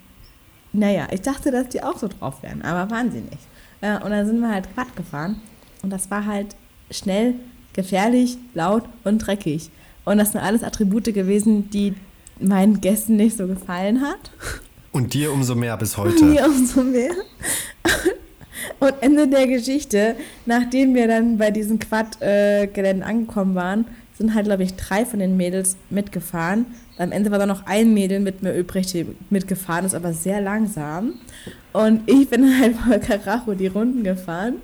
[0.73, 3.39] naja, ich dachte, dass die auch so drauf wären, aber waren sie nicht.
[3.83, 5.41] Äh, und dann sind wir halt Quad gefahren.
[5.83, 6.57] Und das war halt
[6.91, 7.35] schnell,
[7.75, 9.71] gefährlich, laut und dreckig.
[10.05, 11.95] Und das sind alles Attribute gewesen, die
[12.41, 14.31] meinen Gästen nicht so gefallen hat.
[14.91, 16.25] Und dir umso mehr bis heute.
[16.25, 17.13] Mir umso mehr.
[18.81, 23.87] Und Ende der Geschichte, nachdem wir dann bei diesen Quad-Geländen angekommen waren,
[24.17, 26.67] sind halt, glaube ich, drei von den Mädels mitgefahren.
[26.99, 30.41] Am Ende war da noch ein Mädel mit mir übrig, die mitgefahren ist, aber sehr
[30.41, 31.14] langsam.
[31.73, 34.57] Und ich bin halt voll Karacho die Runden gefahren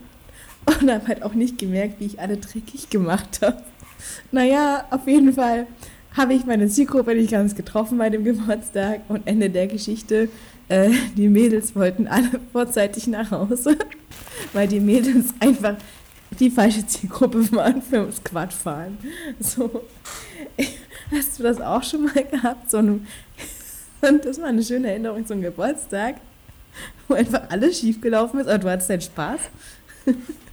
[0.66, 3.62] und habe halt auch nicht gemerkt, wie ich alle dreckig gemacht habe.
[4.32, 5.66] Naja, auf jeden Fall
[6.16, 10.28] habe ich meine Zielgruppe nicht ganz getroffen bei dem Geburtstag und Ende der Geschichte,
[10.68, 13.76] äh, die Mädels wollten alle vorzeitig nach Hause,
[14.52, 15.76] weil die Mädels einfach
[16.38, 18.98] die falsche Zielgruppe waren für das Quadfahren.
[19.40, 19.84] So,
[21.10, 22.70] hast du das auch schon mal gehabt?
[22.70, 23.06] So ein,
[24.00, 26.16] und das war eine schöne Erinnerung zum Geburtstag,
[27.08, 29.40] wo einfach alles schiefgelaufen ist, aber du hattest deinen Spaß.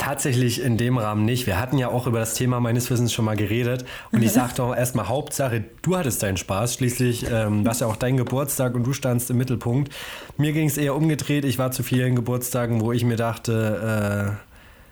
[0.00, 1.46] Tatsächlich in dem Rahmen nicht.
[1.46, 3.84] Wir hatten ja auch über das Thema meines Wissens schon mal geredet.
[4.12, 6.72] Und ich sagte auch erstmal Hauptsache, du hattest deinen Spaß.
[6.72, 9.92] Schließlich ähm, war es ja auch dein Geburtstag und du standst im Mittelpunkt.
[10.38, 11.44] Mir ging es eher umgedreht.
[11.44, 14.38] Ich war zu vielen Geburtstagen, wo ich mir dachte,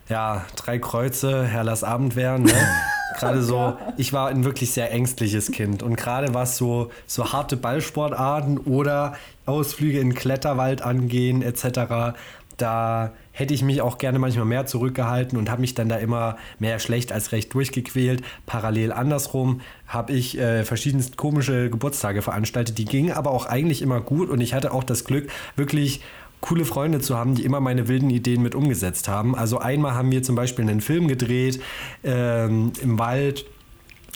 [0.08, 2.44] äh, ja, drei Kreuze, Herr lass Abend werden.
[2.44, 2.52] Ne?
[3.18, 5.82] Gerade so, ich war ein wirklich sehr ängstliches Kind.
[5.82, 9.14] Und gerade was so, so harte Ballsportarten oder
[9.46, 12.14] Ausflüge in Kletterwald angehen, etc.,
[12.58, 16.36] da hätte ich mich auch gerne manchmal mehr zurückgehalten und habe mich dann da immer
[16.58, 18.22] mehr schlecht als recht durchgequält.
[18.46, 22.78] Parallel andersrum habe ich äh, verschiedenst komische Geburtstage veranstaltet.
[22.78, 26.00] Die gingen aber auch eigentlich immer gut und ich hatte auch das Glück, wirklich
[26.40, 29.34] coole Freunde zu haben, die immer meine wilden Ideen mit umgesetzt haben.
[29.34, 31.60] Also einmal haben wir zum Beispiel einen Film gedreht
[32.04, 33.46] ähm, im Wald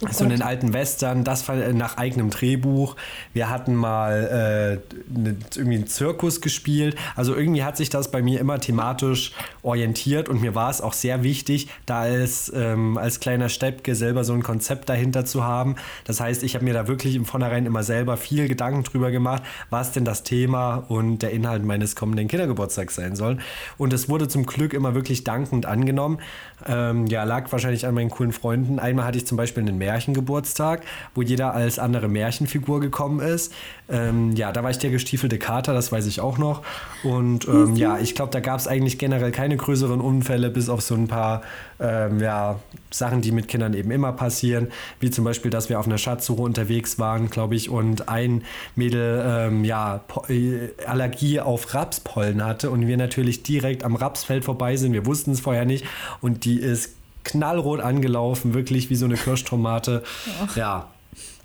[0.05, 2.97] Oh so einen alten Western, das nach eigenem Drehbuch.
[3.35, 6.97] Wir hatten mal äh, ne, irgendwie einen Zirkus gespielt.
[7.15, 10.93] Also irgendwie hat sich das bei mir immer thematisch orientiert und mir war es auch
[10.93, 15.77] sehr wichtig, da als, ähm, als kleiner Steppke selber so ein Konzept dahinter zu haben.
[16.05, 19.43] Das heißt, ich habe mir da wirklich im Vornherein immer selber viel Gedanken drüber gemacht,
[19.71, 23.39] was denn das Thema und der Inhalt meines kommenden Kindergeburtstags sein soll.
[23.79, 26.19] Und es wurde zum Glück immer wirklich dankend angenommen.
[26.67, 28.79] Ähm, ja, lag wahrscheinlich an meinen coolen Freunden.
[28.79, 30.83] Einmal hatte ich zum Beispiel einen Märchengeburtstag,
[31.15, 33.53] wo jeder als andere Märchenfigur gekommen ist.
[33.91, 36.63] Ähm, ja, da war ich der gestiefelte Kater, das weiß ich auch noch.
[37.03, 40.81] Und ähm, ja, ich glaube, da gab es eigentlich generell keine größeren Unfälle, bis auf
[40.81, 41.43] so ein paar
[41.79, 42.59] ähm, ja,
[42.91, 44.69] Sachen, die mit Kindern eben immer passieren.
[44.99, 48.45] Wie zum Beispiel, dass wir auf einer Schatzsuche unterwegs waren, glaube ich, und ein
[48.77, 54.77] Mädel ähm, ja, äh, Allergie auf Rapspollen hatte und wir natürlich direkt am Rapsfeld vorbei
[54.77, 54.95] sind.
[54.95, 55.85] Wir wussten es vorher nicht
[56.23, 60.03] und die ist knallrot angelaufen, wirklich wie so eine Kirschtomate.
[60.45, 60.57] Ach.
[60.57, 60.89] Ja,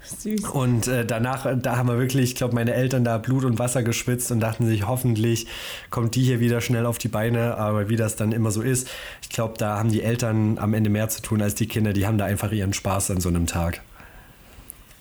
[0.08, 0.50] Süß.
[0.50, 3.84] Und äh, danach, da haben wir wirklich, ich glaube, meine Eltern da Blut und Wasser
[3.84, 5.48] geschwitzt und dachten sich, hoffentlich
[5.90, 7.58] kommt die hier wieder schnell auf die Beine.
[7.58, 8.88] Aber wie das dann immer so ist,
[9.22, 11.94] ich glaube, da haben die Eltern am Ende mehr zu tun als die Kinder.
[11.94, 13.82] Die haben da einfach ihren Spaß an so einem Tag.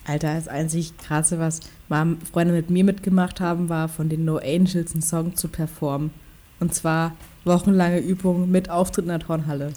[0.05, 1.61] Alter, das einzig krasse, was
[2.33, 6.11] Freunde mit mir mitgemacht haben, war von den No Angels einen Song zu performen.
[6.61, 9.73] Und zwar wochenlange Übung mit Auftritt in der Turnhalle.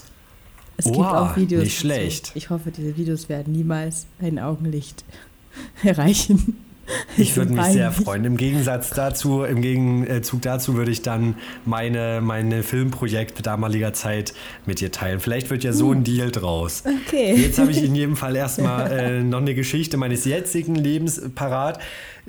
[0.79, 1.63] Es wow, gibt auch Videos.
[1.65, 2.27] Nicht schlecht.
[2.29, 2.37] Dazu.
[2.37, 5.03] Ich hoffe, diese Videos werden niemals ein Augenlicht
[5.83, 6.55] erreichen.
[7.17, 8.25] Ich würde mich sehr freuen.
[8.25, 14.33] Im Gegensatz dazu, im Gegenzug dazu würde ich dann meine, meine Filmprojekte damaliger Zeit
[14.65, 15.19] mit dir teilen.
[15.19, 16.83] Vielleicht wird ja so ein Deal draus.
[17.05, 17.35] Okay.
[17.35, 21.79] Jetzt habe ich in jedem Fall erstmal äh, noch eine Geschichte meines jetzigen Lebens parat.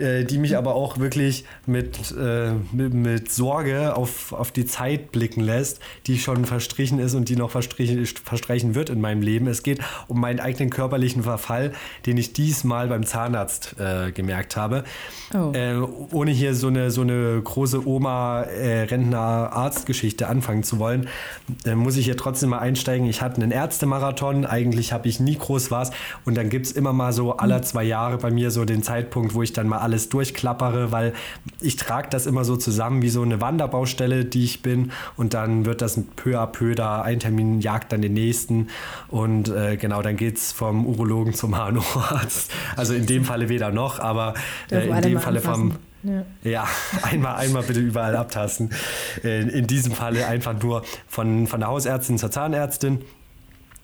[0.00, 5.12] Äh, die mich aber auch wirklich mit, äh, mit, mit, Sorge auf, auf die Zeit
[5.12, 9.46] blicken lässt, die schon verstrichen ist und die noch verstrichen, verstreichen wird in meinem Leben.
[9.46, 11.72] Es geht um meinen eigenen körperlichen Verfall,
[12.06, 14.84] den ich diesmal beim Zahnarzt äh, gemerkt habe.
[15.34, 15.52] Oh.
[15.52, 15.74] Äh,
[16.12, 21.08] ohne hier so eine, so eine große Oma-Rentner-Arztgeschichte äh, anfangen zu wollen,
[21.74, 23.06] muss ich hier trotzdem mal einsteigen.
[23.06, 25.90] Ich hatte einen Ärztemarathon, eigentlich habe ich nie groß was
[26.24, 27.64] und dann gibt es immer mal so aller hm.
[27.64, 31.12] zwei Jahre bei mir so den Zeitpunkt, wo ich dann mal alles durchklappere, weil
[31.61, 35.66] ich trage das immer so zusammen wie so eine Wanderbaustelle, die ich bin und dann
[35.66, 38.68] wird das peu à peu da, ein Termin jagt dann den nächsten
[39.09, 42.53] und äh, genau, dann geht es vom Urologen zum HNO-Arzt.
[42.76, 44.35] Also in dem Falle weder noch, aber
[44.70, 46.24] äh, in dem Falle vom ja.
[46.44, 46.68] ja,
[47.03, 48.70] einmal, einmal bitte überall abtasten.
[49.22, 53.00] In, in diesem Falle einfach nur von, von der Hausärztin zur Zahnärztin.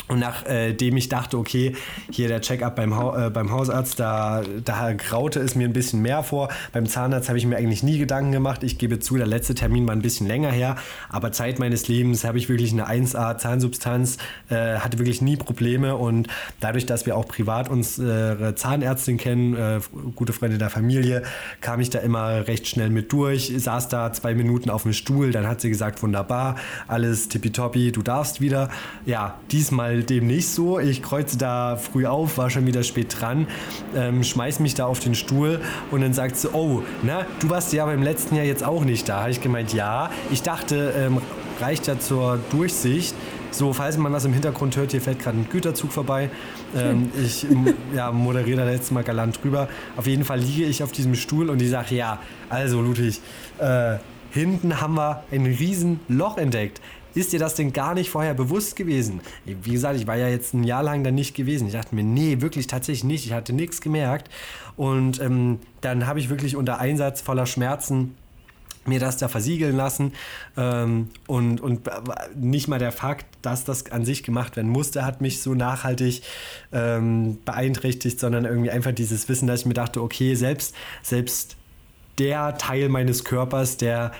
[0.09, 1.75] Und nachdem äh, ich dachte, okay,
[2.13, 6.01] hier der Check-up beim, ha äh, beim Hausarzt, da, da graute es mir ein bisschen
[6.01, 6.49] mehr vor.
[6.73, 8.63] Beim Zahnarzt habe ich mir eigentlich nie Gedanken gemacht.
[8.63, 10.77] Ich gebe zu, der letzte Termin war ein bisschen länger her,
[11.09, 15.97] aber Zeit meines Lebens habe ich wirklich eine 1A Zahnsubstanz, äh, hatte wirklich nie Probleme
[15.97, 16.29] und
[16.61, 19.81] dadurch, dass wir auch privat unsere Zahnärztin kennen, äh,
[20.15, 21.25] gute Freunde der Familie,
[21.61, 25.33] kam ich da immer recht schnell mit durch, saß da zwei Minuten auf dem Stuhl,
[25.33, 28.71] dann hat sie gesagt, wunderbar, alles tippitoppi, du darfst wieder.
[29.05, 30.79] Ja, diesmal dem nicht so.
[30.79, 33.47] Ich kreuze da früh auf, war schon wieder spät dran,
[33.95, 37.73] ähm, schmeiß mich da auf den Stuhl und dann sagt sie, oh, na, du warst
[37.73, 39.21] ja beim letzten Jahr jetzt auch nicht da.
[39.21, 40.11] Habe ich gemeint, ja.
[40.31, 41.19] Ich dachte, ähm,
[41.61, 43.15] reicht ja zur Durchsicht.
[43.51, 46.29] So, falls man das im Hintergrund hört, hier fährt gerade ein Güterzug vorbei.
[46.77, 47.47] Ähm, ich
[47.95, 49.69] ja, moderiere da jetzt mal galant drüber.
[49.97, 52.19] Auf jeden Fall liege ich auf diesem Stuhl und die sagt, ja,
[52.51, 53.21] also Ludwig,
[53.59, 53.97] äh,
[54.31, 56.83] hinten haben wir ein riesen Loch entdeckt.
[57.17, 59.23] Ist dir das denn gar nicht vorher bewusst gewesen?
[59.47, 61.67] Wie gesagt, ich war ja jetzt ein Jahr lang da nicht gewesen.
[61.67, 63.25] Ich dachte mir, nee, wirklich tatsächlich nicht.
[63.25, 64.29] Ich hatte nichts gemerkt.
[64.77, 68.17] Und ähm, dann habe ich wirklich unter Einsatz voller Schmerzen
[68.85, 70.13] mir das da versiegeln lassen
[70.57, 71.91] ähm, und, und
[72.37, 76.23] nicht mal der Fakt, dass das an sich gemacht werden musste, hat mich so nachhaltig
[76.71, 81.57] ähm, beeinträchtigt, sondern irgendwie einfach dieses Wissen, dass ich mir dachte, okay, selbst, selbst
[82.19, 84.13] der Teil meines Körpers, der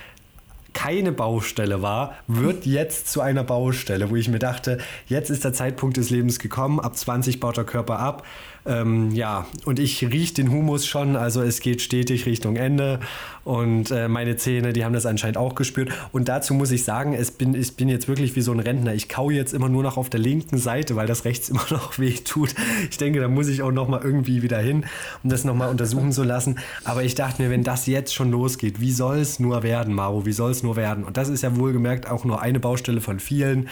[0.77, 5.55] keine Baustelle war, wird jetzt zu einer Baustelle, wo ich mir dachte, jetzt ist der
[5.55, 8.25] Zeitpunkt des Lebens gekommen, ab 20 baut der Körper ab
[8.67, 13.01] ähm, ja, und ich rieche den Humus schon, also es geht stetig Richtung Ende.
[13.45, 15.91] Und äh, meine Zähne, die haben das anscheinend auch gespürt.
[16.11, 18.93] Und dazu muss ich sagen, es bin, ich bin jetzt wirklich wie so ein Rentner.
[18.93, 21.97] Ich kau jetzt immer nur noch auf der linken Seite, weil das rechts immer noch
[22.01, 22.55] weh tut.
[22.91, 24.85] Ich denke, da muss ich auch noch mal irgendwie wieder hin,
[25.23, 26.59] um das noch mal untersuchen zu lassen.
[26.83, 30.27] Aber ich dachte mir, wenn das jetzt schon losgeht, wie soll es nur werden, Maro?
[30.27, 31.05] Wie soll es nur werden?
[31.05, 33.69] Und das ist ja wohlgemerkt auch nur eine Baustelle von vielen.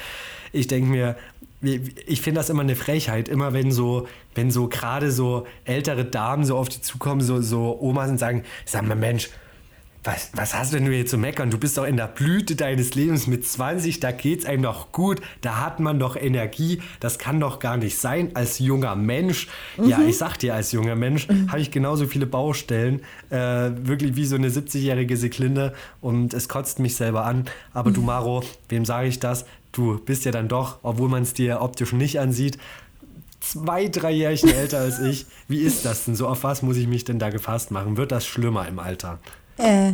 [0.53, 1.17] Ich denke mir,
[1.61, 6.45] ich finde das immer eine Frechheit, immer wenn so, wenn so gerade so ältere Damen
[6.45, 9.31] so auf die zukommen, so, so Omas und sagen, sag mal Mensch,
[10.05, 11.51] was, was hast du denn hier zu meckern?
[11.51, 15.23] Du bist doch in der Blüte deines Lebens mit 20, da geht's einem doch gut,
[15.41, 19.49] da hat man doch Energie, das kann doch gar nicht sein als junger Mensch.
[19.79, 19.89] Mhm.
[19.89, 21.51] Ja, ich sag dir, als junger Mensch mhm.
[21.51, 26.81] habe ich genauso viele Baustellen, äh, wirklich wie so eine 70-jährige Seklinde und es kotzt
[26.81, 27.47] mich selber an.
[27.73, 27.95] Aber mhm.
[27.95, 29.47] du Maro, wem sage ich das?
[29.75, 32.59] Du bist ja dann doch, obwohl man es dir optisch nicht ansieht,
[33.41, 35.27] zwei, drei Jährchen älter als ich.
[35.49, 36.27] Wie ist das denn so?
[36.27, 37.97] Auf was muss ich mich denn da gefasst machen?
[37.97, 39.19] Wird das schlimmer im Alter?
[39.59, 39.93] Äh,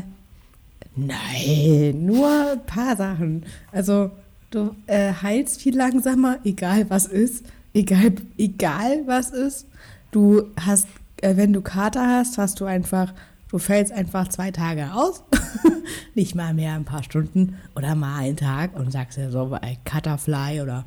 [0.94, 3.44] nein, nur ein paar Sachen.
[3.72, 4.10] Also,
[4.50, 7.44] du äh, heilst viel langsamer, egal was ist.
[7.72, 9.66] Egal, egal was ist.
[10.10, 10.86] Du hast,
[11.20, 13.12] äh, wenn du Kater hast, hast du einfach
[13.50, 15.24] Du fällst einfach zwei Tage aus,
[16.14, 19.76] nicht mal mehr ein paar Stunden oder mal einen Tag und sagst ja so bei
[19.84, 20.84] Cutterfly oder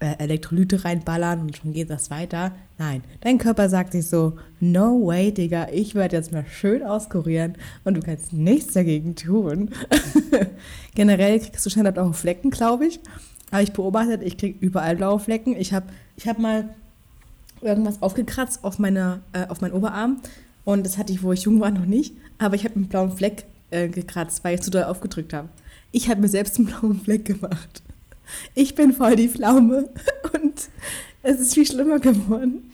[0.00, 2.52] äh, Elektrolyte reinballern und schon geht das weiter.
[2.76, 7.54] Nein, dein Körper sagt sich so, no way, Digga, ich werde jetzt mal schön auskurieren
[7.84, 9.70] und du kannst nichts dagegen tun.
[10.94, 13.00] Generell kriegst du scheinbar auch Flecken, glaube ich.
[13.50, 15.56] Habe ich beobachtet, ich kriege überall blaue Flecken.
[15.56, 15.86] Ich habe
[16.16, 16.68] ich hab mal
[17.62, 20.20] irgendwas aufgekratzt auf, meine, äh, auf meinen Oberarm
[20.64, 22.14] und das hatte ich, wo ich jung war, noch nicht.
[22.38, 25.48] Aber ich habe einen blauen Fleck äh, gekratzt, weil ich zu doll aufgedrückt habe.
[25.92, 27.82] Ich habe mir selbst einen blauen Fleck gemacht.
[28.54, 29.88] Ich bin voll die Pflaume
[30.32, 30.68] und
[31.22, 32.72] es ist viel schlimmer geworden.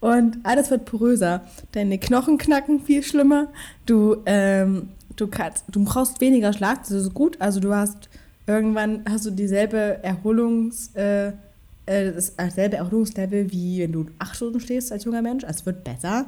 [0.00, 1.46] Und alles wird poröser.
[1.72, 3.48] Deine Knochen knacken viel schlimmer.
[3.86, 7.40] Du, ähm, du, kannst, du brauchst weniger Schlaf, das ist gut.
[7.40, 8.08] Also du hast
[8.46, 11.28] irgendwann hast du dieselbe Erholungs, äh,
[11.86, 15.44] äh dasselbe Erholungslevel, wie wenn du acht Stunden stehst als junger Mensch.
[15.44, 16.26] Also es wird besser.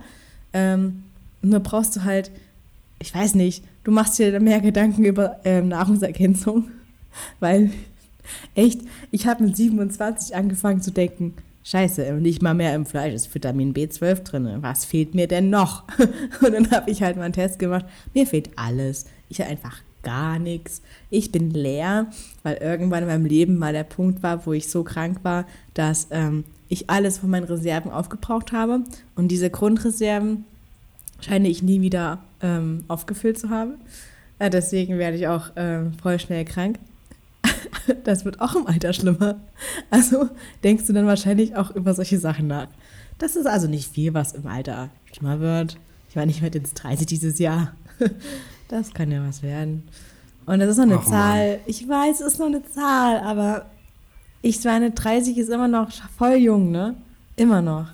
[0.52, 1.04] Ähm,
[1.42, 2.30] nur brauchst du halt,
[2.98, 6.68] ich weiß nicht, du machst dir mehr Gedanken über ähm, Nahrungsergänzung,
[7.40, 7.70] weil
[8.54, 8.80] echt,
[9.10, 11.34] ich habe mit 27 angefangen zu denken,
[11.64, 14.48] Scheiße, nicht mal mehr im Fleisch ist Vitamin B12 drin.
[14.62, 15.84] Was fehlt mir denn noch?
[16.40, 17.84] Und dann habe ich halt mal einen Test gemacht.
[18.14, 19.04] Mir fehlt alles.
[19.28, 20.80] Ich habe einfach gar nichts.
[21.10, 22.06] Ich bin leer,
[22.42, 26.08] weil irgendwann in meinem Leben mal der Punkt war, wo ich so krank war, dass
[26.10, 28.82] ähm, ich alles von meinen Reserven aufgebraucht habe.
[29.14, 30.44] Und diese Grundreserven
[31.20, 33.74] scheine ich nie wieder ähm, aufgefüllt zu haben.
[34.38, 36.78] Äh, deswegen werde ich auch ähm, voll schnell krank.
[38.04, 39.40] das wird auch im Alter schlimmer.
[39.90, 40.28] Also
[40.62, 42.68] denkst du dann wahrscheinlich auch über solche Sachen nach.
[43.18, 45.78] Das ist also nicht viel, was im Alter schlimmer wird.
[46.08, 47.74] Ich meine, ich werde jetzt 30 dieses Jahr.
[48.70, 49.88] Das kann ja was werden.
[50.44, 51.52] Und das ist noch eine Ach, Zahl.
[51.52, 51.60] Mann.
[51.64, 53.64] Ich weiß, es ist noch eine Zahl, aber
[54.42, 56.94] ich meine, 30 ist immer noch voll jung, ne?
[57.36, 57.88] Immer noch.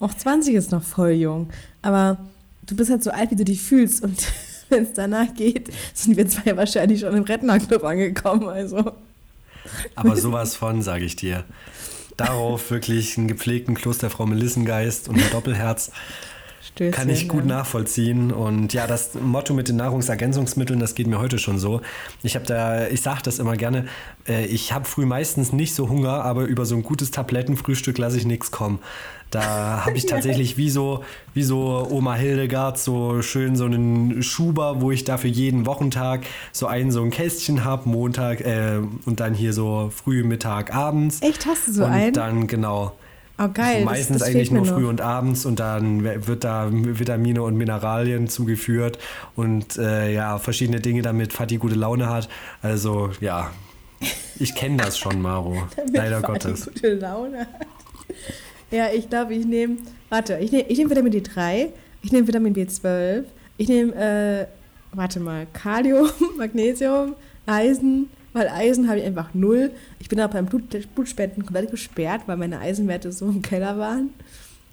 [0.00, 1.48] Auch 20 ist noch voll jung.
[1.82, 2.18] Aber
[2.66, 4.02] du bist halt so alt, wie du dich fühlst.
[4.02, 4.26] Und
[4.68, 8.48] wenn es danach geht, sind wir zwei wahrscheinlich schon im Rentnerclub angekommen.
[8.48, 8.92] Also.
[9.94, 11.44] Aber sowas von, sage ich dir.
[12.16, 15.90] Darauf wirklich einen gepflegten Klosterfrau Melissengeist und ein Doppelherz.
[16.64, 18.32] Stößchen, kann ich gut nachvollziehen.
[18.32, 21.82] Und ja, das Motto mit den Nahrungsergänzungsmitteln, das geht mir heute schon so.
[22.22, 23.86] Ich habe da, ich sage das immer gerne,
[24.26, 28.16] äh, ich habe früh meistens nicht so Hunger, aber über so ein gutes Tablettenfrühstück lasse
[28.16, 28.78] ich nichts kommen.
[29.30, 34.80] Da habe ich tatsächlich wie so, wie so Oma Hildegard so schön so einen Schuber,
[34.80, 39.34] wo ich dafür jeden Wochentag so ein so ein Kästchen habe, Montag äh, und dann
[39.34, 41.20] hier so früh, Mittag, abends.
[41.20, 42.06] Echt, hast du so und einen?
[42.08, 42.92] Und dann, genau.
[43.36, 43.76] Oh, geil.
[43.76, 47.56] Also meistens das, das eigentlich nur früh und abends und dann wird da Vitamine und
[47.56, 48.98] Mineralien zugeführt
[49.34, 52.28] und äh, ja, verschiedene Dinge, damit Fatih gute Laune hat.
[52.62, 53.50] Also ja,
[54.38, 55.64] ich kenne das schon, Maro.
[55.92, 56.66] leider Fatih Gottes.
[56.66, 57.66] gute Laune hat.
[58.70, 59.78] Ja, ich glaube, ich nehme,
[60.10, 61.68] warte, ich nehme ich nehm Vitamin D3,
[62.02, 63.24] ich nehme Vitamin B12,
[63.56, 64.46] ich nehme, äh,
[64.92, 67.14] warte mal, Kalium, Magnesium,
[67.46, 69.70] Eisen, weil Eisen habe ich einfach null.
[70.00, 74.10] Ich bin auch beim Blut, Blutspenden komplett gesperrt, weil meine Eisenwerte so im Keller waren.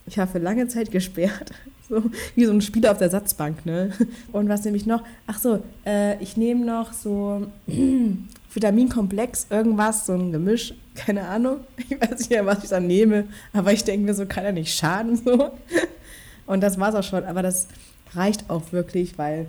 [0.08, 1.54] Ich habe für lange Zeit gesperrt.
[1.90, 2.02] So,
[2.36, 3.92] wie so ein Spieler auf der Satzbank, ne?
[4.32, 5.04] Und was nehme ich noch?
[5.28, 7.48] Ach so, äh, ich nehme noch so
[8.54, 11.58] Vitaminkomplex, irgendwas, so ein Gemisch, keine Ahnung.
[11.90, 14.54] Ich weiß nicht mehr, was ich da nehme, aber ich denke mir so, kann ja
[14.54, 15.52] nicht schaden, so.
[16.46, 17.68] Und das war's auch schon, aber das
[18.16, 19.48] reicht auch wirklich, weil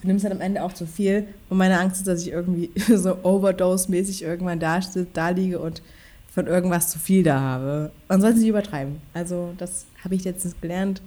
[0.00, 1.26] du nimmst halt am Ende auch zu viel.
[1.48, 4.80] Und meine Angst ist, dass ich irgendwie so Overdose-mäßig irgendwann da,
[5.12, 5.82] da liege und
[6.32, 7.92] von irgendwas zu viel da habe.
[8.08, 9.00] Man sollte es nicht übertreiben.
[9.12, 11.02] Also, das habe ich letztens gelernt.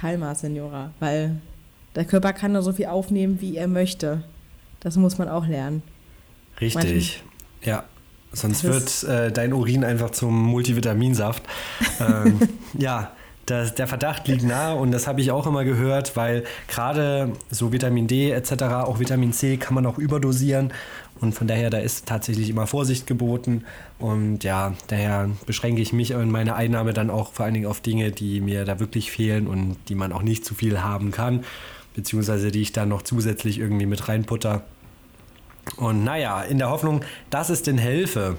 [0.00, 1.36] Kalma, Senora, weil
[1.94, 4.24] der Körper kann nur so viel aufnehmen, wie er möchte.
[4.80, 5.82] Das muss man auch lernen.
[6.60, 7.22] Richtig,
[7.62, 7.76] Manchmal.
[7.76, 7.84] ja.
[8.32, 11.44] Sonst wird äh, dein Urin einfach zum Multivitaminsaft.
[12.00, 12.40] ähm,
[12.78, 13.12] ja,
[13.46, 17.72] das, der Verdacht liegt nahe und das habe ich auch immer gehört, weil gerade so
[17.72, 20.72] Vitamin D etc., auch Vitamin C kann man auch überdosieren
[21.20, 23.64] und von daher, da ist tatsächlich immer Vorsicht geboten
[23.98, 27.80] und ja, daher beschränke ich mich in meiner Einnahme dann auch vor allen Dingen auf
[27.80, 31.44] Dinge, die mir da wirklich fehlen und die man auch nicht zu viel haben kann,
[31.94, 34.62] beziehungsweise die ich dann noch zusätzlich irgendwie mit reinputter.
[35.76, 38.36] Und naja, in der Hoffnung, dass es denn helfe.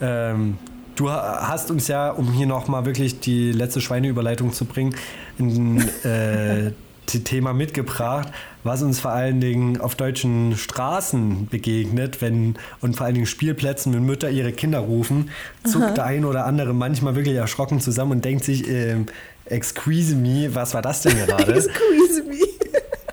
[0.00, 0.56] Ähm,
[0.98, 4.96] Du hast uns ja, um hier nochmal wirklich die letzte Schweineüberleitung zu bringen,
[5.38, 6.72] ein äh,
[7.06, 8.32] Thema mitgebracht,
[8.64, 13.94] was uns vor allen Dingen auf deutschen Straßen begegnet, wenn und vor allen Dingen Spielplätzen,
[13.94, 15.30] wenn Mütter ihre Kinder rufen,
[15.62, 15.92] zuckt Aha.
[15.92, 18.96] der ein oder andere manchmal wirklich erschrocken zusammen und denkt sich, äh,
[19.44, 21.52] excuse me, was war das denn gerade?
[21.52, 22.38] excuse me.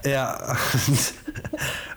[0.03, 1.13] Ja, und,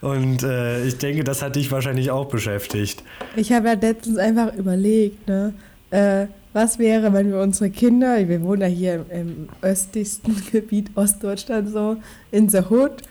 [0.19, 3.03] und äh, ich denke, das hat dich wahrscheinlich auch beschäftigt.
[3.37, 5.55] Ich habe ja letztens einfach überlegt, ne?
[5.91, 10.91] Äh, was wäre, wenn wir unsere Kinder, wir wohnen ja hier im, im östlichsten Gebiet
[10.97, 11.97] Ostdeutschland so,
[12.31, 13.03] in the Hood,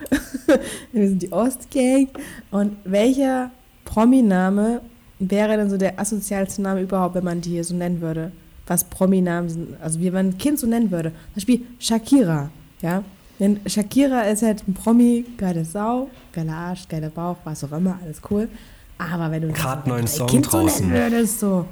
[0.91, 2.09] wir sind die Ostgang,
[2.51, 3.51] und welcher
[3.85, 4.81] Prominame
[5.19, 8.31] wäre denn so der asozialste Name überhaupt, wenn man die hier so nennen würde?
[8.65, 11.11] Was Prominamen sind, also wie man ein Kind so nennen würde.
[11.11, 12.49] Zum Beispiel Shakira,
[12.81, 13.03] ja.
[13.39, 17.97] Denn Shakira ist halt ein Promi, geile Sau, geiler Arsch, geiler Bauch, was auch immer,
[18.03, 18.49] alles cool.
[18.97, 21.65] Aber wenn du gerade neuen Song kind draußen so nennen würdest, so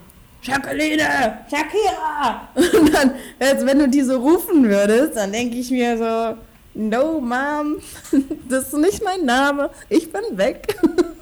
[0.46, 1.04] Jacqueline,
[1.50, 2.50] Shakira.
[2.80, 6.38] Und dann, als wenn du die so rufen würdest, dann denke ich mir so,
[6.76, 7.78] no, Mom,
[8.50, 10.78] das ist nicht mein Name, ich bin weg.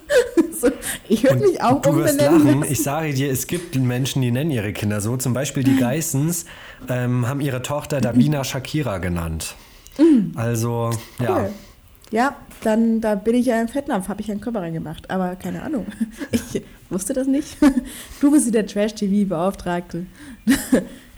[0.59, 0.69] so,
[1.07, 2.43] ich würde mich auch du umbenennen.
[2.43, 2.65] Wirst lachen.
[2.69, 5.15] Ich sage dir, es gibt Menschen, die nennen ihre Kinder so.
[5.15, 6.45] Zum Beispiel die Geissens
[6.89, 9.55] ähm, haben ihre Tochter Davina Shakira genannt.
[9.97, 10.37] Mm.
[10.37, 11.25] Also, cool.
[11.25, 11.49] ja.
[12.11, 15.09] Ja, dann da bin ich ja im Fettnapf, habe ich einen Körper reingemacht.
[15.09, 15.87] Aber keine Ahnung.
[16.29, 16.61] Ich
[16.93, 17.57] wusste das nicht.
[18.21, 20.05] Du bist der Trash-TV-Beauftragte.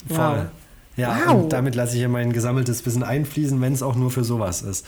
[0.08, 0.18] wow.
[0.18, 0.50] Voll.
[0.98, 1.44] Ja, wow.
[1.44, 4.62] und damit lasse ich ja mein gesammeltes Wissen einfließen, wenn es auch nur für sowas
[4.62, 4.86] ist.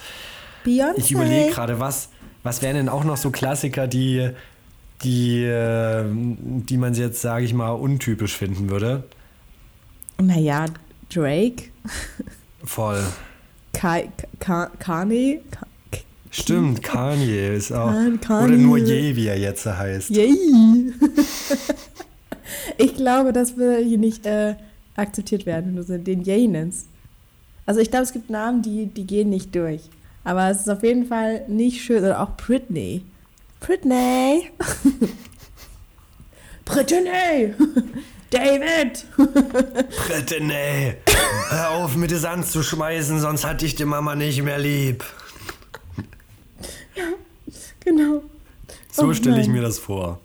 [0.64, 0.94] Beyoncé.
[0.96, 2.08] Ich überlege gerade, was,
[2.42, 4.30] was wären denn auch noch so Klassiker, die,
[5.02, 9.04] die, äh, die man jetzt, sage ich mal, untypisch finden würde?
[10.20, 10.64] Naja,
[11.10, 11.64] Drake.
[12.64, 13.04] Voll.
[13.72, 14.08] Kai,
[14.40, 15.40] Ka, Kanye?
[16.30, 17.92] Stimmt, Kanye ist auch.
[18.20, 18.44] Kanye.
[18.44, 20.10] Oder nur Ye, wie er jetzt heißt.
[20.10, 20.36] Yay!
[22.78, 24.54] ich glaube, das würde hier nicht äh,
[24.96, 26.86] akzeptiert werden, wenn du den Yay nennst.
[27.66, 29.82] Also ich glaube, es gibt Namen, die, die gehen nicht durch.
[30.24, 32.02] Aber es ist auf jeden Fall nicht schön.
[32.02, 33.04] Oder auch Britney.
[33.60, 34.50] Britney!
[36.64, 37.54] Britney!
[38.30, 39.06] David!
[39.96, 40.96] Pretene,
[41.48, 45.02] hör auf mit dir Sand zu schmeißen, sonst hat dich die Mama nicht mehr lieb.
[46.98, 47.04] Ja,
[47.80, 48.22] genau.
[48.90, 50.20] So oh, stelle ich mir das vor.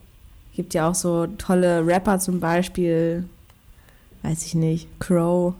[0.56, 3.26] Gibt ja auch so tolle Rapper zum Beispiel,
[4.24, 5.54] weiß ich nicht, Crow.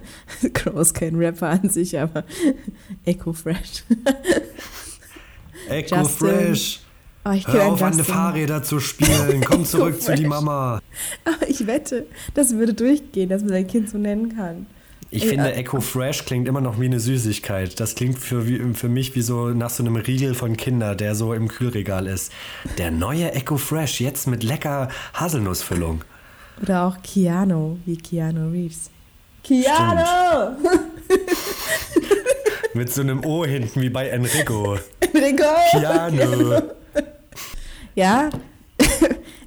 [0.54, 2.24] Crow ist kein Rapper an sich, aber
[3.04, 3.84] Echo Fresh.
[5.68, 6.80] Echo Fresh.
[7.24, 9.42] Oh, Hör auf, an Fahrräder zu spielen.
[9.44, 10.80] Komm zurück zu die Mama.
[11.24, 14.66] Aber ich wette, das würde durchgehen, dass man sein Kind so nennen kann.
[15.12, 17.80] Ich Ey, finde, äh, Echo Fresh klingt immer noch wie eine Süßigkeit.
[17.80, 18.44] Das klingt für,
[18.74, 22.32] für mich wie so nach so einem Riegel von Kinder, der so im Kühlregal ist.
[22.78, 26.02] Der neue Echo Fresh, jetzt mit lecker Haselnussfüllung.
[26.62, 28.90] Oder auch Keanu, wie Keanu Reeves.
[29.42, 30.56] Keanu!
[32.74, 34.78] mit so einem O hinten, wie bei Enrico.
[35.00, 35.44] Enrico!
[35.72, 36.62] Keanu!
[37.96, 38.30] Ja,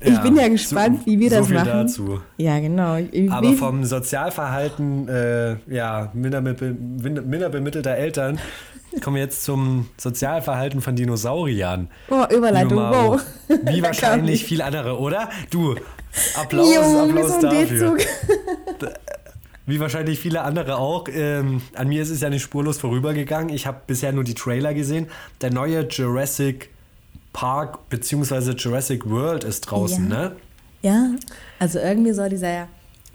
[0.03, 1.67] ich ja, bin ja gespannt, so, wie wir das so machen.
[1.67, 2.21] Dazu.
[2.37, 2.97] Ja, genau.
[3.29, 8.39] Aber vom Sozialverhalten äh, ja, minder, minder bemittelter Eltern
[9.01, 11.89] kommen wir jetzt zum Sozialverhalten von Dinosauriern.
[12.09, 13.21] Oh, Überleitung, wow.
[13.47, 15.29] Wie wahrscheinlich viele andere, oder?
[15.49, 15.75] Du,
[16.35, 17.97] Applaus, jo, Applaus dafür.
[19.65, 21.05] Wie wahrscheinlich viele andere auch.
[21.07, 23.47] Ähm, an mir ist es ja nicht spurlos vorübergegangen.
[23.47, 25.07] Ich habe bisher nur die Trailer gesehen.
[25.39, 26.69] Der neue Jurassic
[27.33, 28.51] Park bzw.
[28.51, 30.17] Jurassic World ist draußen, ja.
[30.17, 30.35] ne?
[30.81, 31.11] Ja,
[31.59, 32.67] also irgendwie soll dieser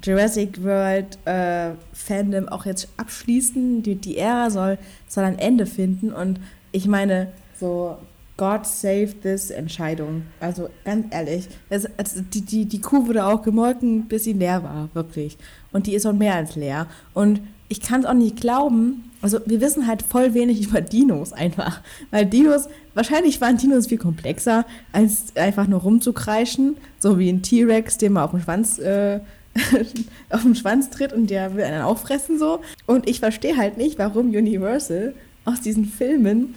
[0.03, 3.83] Jurassic World äh, Fandom auch jetzt abschließen.
[3.83, 6.41] Die, die Ära soll, soll ein Ende finden und
[6.73, 7.97] ich meine, so
[8.37, 10.23] God save this Entscheidung.
[10.41, 14.63] Also ganz ehrlich, das, also die, die, die Kuh wurde auch gemolken, bis sie leer
[14.63, 15.37] war, wirklich.
[15.73, 16.87] Und die ist auch mehr als leer.
[17.15, 19.08] Und ich kann es auch nicht glauben.
[19.21, 21.81] Also wir wissen halt voll wenig über Dinos einfach.
[22.11, 26.77] Weil Dinos, wahrscheinlich waren Dinos viel komplexer, als einfach nur rumzukreischen.
[26.99, 29.21] So wie ein T-Rex, den man auf den Schwanz, äh,
[30.31, 32.61] auf den Schwanz tritt und der will einen auffressen so.
[32.87, 35.15] Und ich verstehe halt nicht, warum Universal
[35.45, 36.55] aus diesen Filmen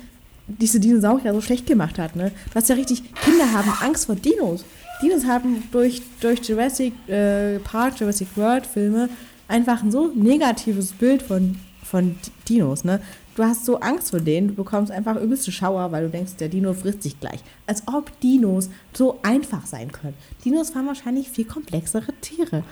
[0.47, 2.15] diese Dinosaurier so schlecht gemacht hat.
[2.15, 2.31] Ne?
[2.49, 4.65] Du hast ja richtig, Kinder haben Angst vor Dinos.
[5.01, 9.09] Dinos haben durch, durch Jurassic äh, Park, Jurassic World Filme
[9.47, 11.57] einfach ein so negatives Bild von,
[11.91, 12.15] von
[12.47, 13.01] Dinos, ne?
[13.35, 16.49] Du hast so Angst vor denen, du bekommst einfach übelste Schauer, weil du denkst, der
[16.49, 17.39] Dino frisst sich gleich.
[17.67, 20.15] Als ob Dinos so einfach sein können.
[20.43, 22.63] Dinos waren wahrscheinlich viel komplexere Tiere.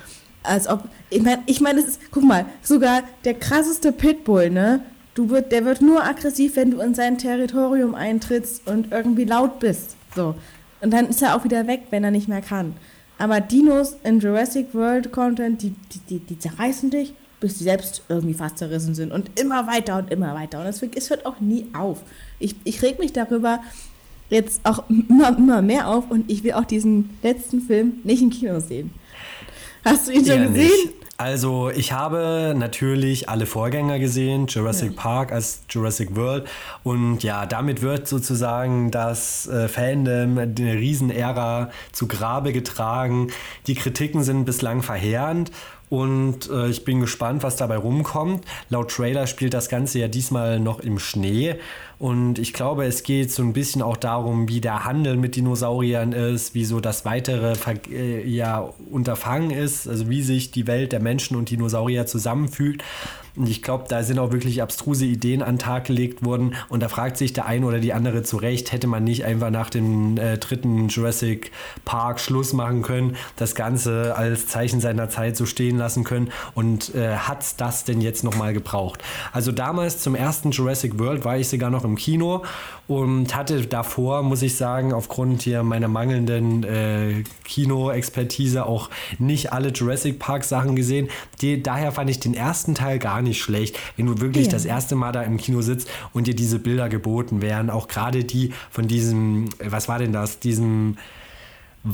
[0.43, 4.81] Als ob, ich meine, ich mein, guck mal, sogar der krasseste Pitbull, ne?
[5.15, 9.59] Du wird, der wird nur aggressiv, wenn du in sein Territorium eintrittst und irgendwie laut
[9.59, 9.97] bist.
[10.15, 10.35] So.
[10.81, 12.73] Und dann ist er auch wieder weg, wenn er nicht mehr kann.
[13.17, 18.03] Aber Dinos in Jurassic World Content, die, die, die, die zerreißen dich, bis sie selbst
[18.09, 19.11] irgendwie fast zerrissen sind.
[19.11, 20.59] Und immer weiter und immer weiter.
[20.59, 22.01] Und es, es hört auch nie auf.
[22.39, 23.59] Ich, ich reg mich darüber
[24.29, 28.29] jetzt auch immer, immer mehr auf und ich will auch diesen letzten Film nicht im
[28.29, 28.91] Kino sehen.
[29.83, 30.53] Hast du ihn schon gesehen?
[30.53, 30.93] Nicht.
[31.17, 35.01] Also ich habe natürlich alle Vorgänger gesehen, Jurassic ja.
[35.01, 36.47] Park als Jurassic World
[36.83, 43.31] und ja, damit wird sozusagen das äh, Fandom, eine Riesenära zu Grabe getragen.
[43.67, 45.51] Die Kritiken sind bislang verheerend
[45.89, 48.45] und äh, ich bin gespannt, was dabei rumkommt.
[48.69, 51.55] Laut Trailer spielt das Ganze ja diesmal noch im Schnee.
[51.97, 56.13] Und ich glaube, es geht so ein bisschen auch darum, wie der Handel mit Dinosauriern
[56.13, 57.55] ist, wie so das weitere
[57.91, 62.83] äh, ja, Unterfangen ist, also wie sich die Welt der Menschen und Dinosaurier zusammenfügt.
[63.39, 66.55] Und ich glaube, da sind auch wirklich abstruse Ideen an den Tag gelegt worden.
[66.67, 69.49] Und da fragt sich der eine oder die andere zu Recht, hätte man nicht einfach
[69.49, 71.51] nach dem äh, dritten Jurassic
[71.85, 76.31] Park Schluss machen können, das Ganze als Zeichen seiner Zeit so stehen lassen können.
[76.53, 79.01] Und äh, hat das denn jetzt nochmal gebraucht?
[79.31, 82.43] Also damals zum ersten Jurassic World war ich sogar noch im Kino
[82.89, 89.69] und hatte davor, muss ich sagen, aufgrund hier meiner mangelnden äh, Kino-Expertise auch nicht alle
[89.69, 91.07] Jurassic Park Sachen gesehen.
[91.39, 94.51] Die, daher fand ich den ersten Teil gar nicht nicht schlecht, wenn du wirklich ja.
[94.51, 97.69] das erste Mal da im Kino sitzt und dir diese Bilder geboten werden.
[97.69, 100.97] Auch gerade die von diesem, was war denn das, diesem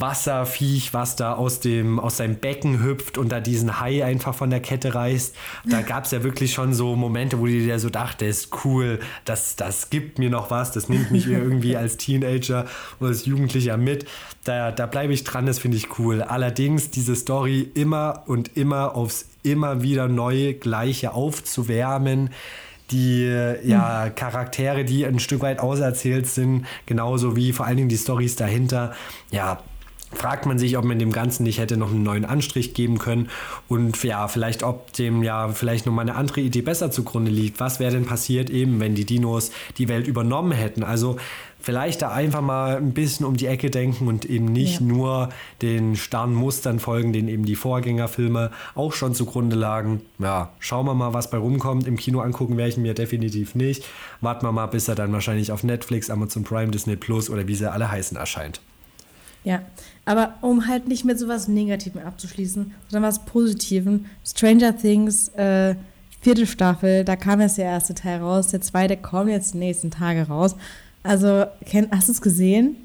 [0.02, 4.50] Wasserviech, was da aus, dem, aus seinem Becken hüpft und da diesen Hai einfach von
[4.50, 5.36] der Kette reißt.
[5.66, 9.56] Da gab es ja wirklich schon so Momente, wo du dir so dachtest, cool, das,
[9.56, 12.66] das gibt mir noch was, das nimmt mich irgendwie als Teenager
[13.00, 14.06] oder als Jugendlicher mit.
[14.44, 16.22] Da, da bleibe ich dran, das finde ich cool.
[16.22, 22.32] Allerdings diese Story immer und immer aufs immer wieder neue Gleiche aufzuwärmen
[22.92, 23.26] die
[23.64, 28.36] ja, Charaktere, die ein Stück weit auserzählt sind, genauso wie vor allen Dingen die Stories
[28.36, 28.94] dahinter,
[29.32, 29.60] ja,
[30.16, 33.30] fragt man sich, ob man dem Ganzen nicht hätte noch einen neuen Anstrich geben können
[33.68, 37.60] und ja, vielleicht ob dem ja vielleicht nochmal eine andere Idee besser zugrunde liegt.
[37.60, 40.84] Was wäre denn passiert eben, wenn die Dinos die Welt übernommen hätten?
[40.84, 41.18] Also
[41.66, 44.86] vielleicht da einfach mal ein bisschen um die Ecke denken und eben nicht ja.
[44.86, 45.30] nur
[45.64, 50.02] den starren Mustern folgen, denen eben die Vorgängerfilme auch schon zugrunde lagen.
[50.20, 51.88] Ja, schauen wir mal, was bei rumkommt.
[51.88, 53.84] Im Kino angucken werde ich mir definitiv nicht.
[54.22, 57.56] Warten wir mal, bis er dann wahrscheinlich auf Netflix, Amazon Prime, Disney Plus oder wie
[57.56, 58.62] sie alle heißen erscheint.
[59.46, 59.62] Ja,
[60.06, 64.06] aber um halt nicht mit sowas Negativem abzuschließen, sondern was Positivem.
[64.26, 65.76] Stranger Things, äh,
[66.20, 69.92] vierte Staffel, da kam jetzt der erste Teil raus, der zweite kommt jetzt die nächsten
[69.92, 70.56] Tage raus.
[71.04, 71.46] Also,
[71.92, 72.76] hast du es gesehen?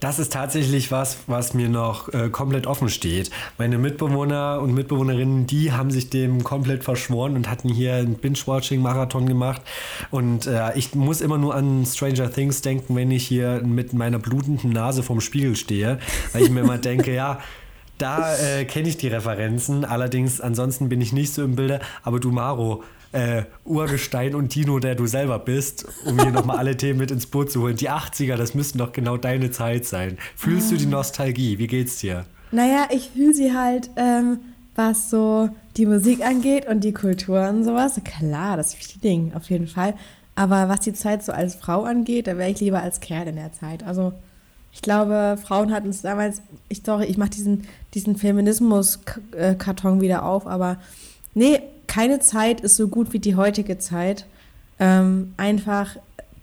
[0.00, 3.30] Das ist tatsächlich was, was mir noch äh, komplett offen steht.
[3.58, 9.26] Meine Mitbewohner und Mitbewohnerinnen, die haben sich dem komplett verschworen und hatten hier einen Binge-Watching-Marathon
[9.26, 9.60] gemacht.
[10.10, 14.18] Und äh, ich muss immer nur an Stranger Things denken, wenn ich hier mit meiner
[14.18, 15.98] blutenden Nase vorm Spiegel stehe,
[16.32, 17.38] weil ich mir immer denke, ja,
[17.98, 19.84] da äh, kenne ich die Referenzen.
[19.84, 21.80] Allerdings, ansonsten bin ich nicht so im Bilde.
[22.02, 22.82] Aber du, Maro,
[23.12, 27.26] äh, Urgestein und Dino, der du selber bist, um hier nochmal alle Themen mit ins
[27.26, 27.76] Boot zu holen.
[27.76, 30.18] Die 80er, das müssten doch genau deine Zeit sein.
[30.36, 30.70] Fühlst ah.
[30.70, 30.90] du die ah.
[30.90, 31.58] Nostalgie?
[31.58, 32.24] Wie geht's dir?
[32.52, 34.38] Naja, ich fühle sie halt, ähm,
[34.74, 38.00] was so die Musik angeht und die Kultur und sowas.
[38.04, 39.94] Klar, das ist wichtig Ding, auf jeden Fall.
[40.34, 43.36] Aber was die Zeit so als Frau angeht, da wäre ich lieber als Kerl in
[43.36, 43.82] der Zeit.
[43.82, 44.12] Also
[44.72, 50.46] ich glaube, Frauen hatten es damals, ich sorry, ich mache diesen, diesen Feminismus-Karton wieder auf,
[50.46, 50.78] aber
[51.34, 54.24] nee, keine Zeit ist so gut wie die heutige Zeit.
[54.78, 55.96] Ähm, einfach,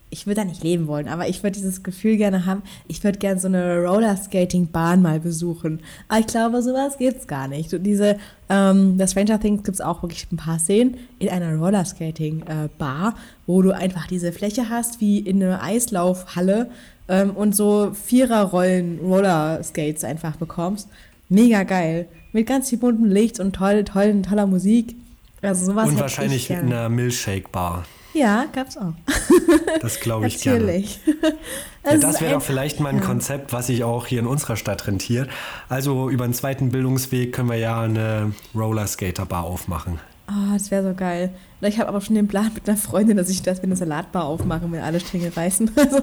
[0.10, 3.18] ich würde da nicht leben wollen, aber ich würde dieses Gefühl gerne haben, ich würde
[3.18, 5.80] gerne so eine Rollerskating-Bahn mal besuchen.
[6.10, 7.74] Aber ich glaube, sowas gibt es gar nicht.
[7.74, 8.18] Und diese,
[8.50, 13.62] ähm, das Stranger Things gibt es auch wirklich ein paar Szenen in einer Rollerskating-Bar, wo
[13.62, 16.70] du einfach diese Fläche hast wie in einer Eislaufhalle
[17.08, 20.90] ähm, und so Viererrollen Rollerskates einfach bekommst.
[21.30, 22.10] Mega geil.
[22.34, 24.98] Mit ganz viel bunten Licht und toll, tollen, toller Musik.
[25.42, 27.86] Also sowas Und wahrscheinlich in einer Milkshake-Bar.
[28.14, 28.94] Ja, gab's auch.
[29.82, 31.00] Das glaube ich Natürlich.
[31.06, 31.38] gerne.
[31.86, 33.00] ja, das wäre doch vielleicht mal ein.
[33.00, 35.30] Konzept, was sich auch hier in unserer Stadt rentiert.
[35.70, 40.00] Also über einen zweiten Bildungsweg können wir ja eine Rollerskater-Bar aufmachen.
[40.30, 41.30] Oh, das wäre so geil.
[41.62, 44.26] Ich habe aber schon den Plan mit einer Freundin, dass ich das wie eine Salatbar
[44.26, 45.72] aufmache, wenn alle Stränge reißen.
[45.78, 46.02] Also,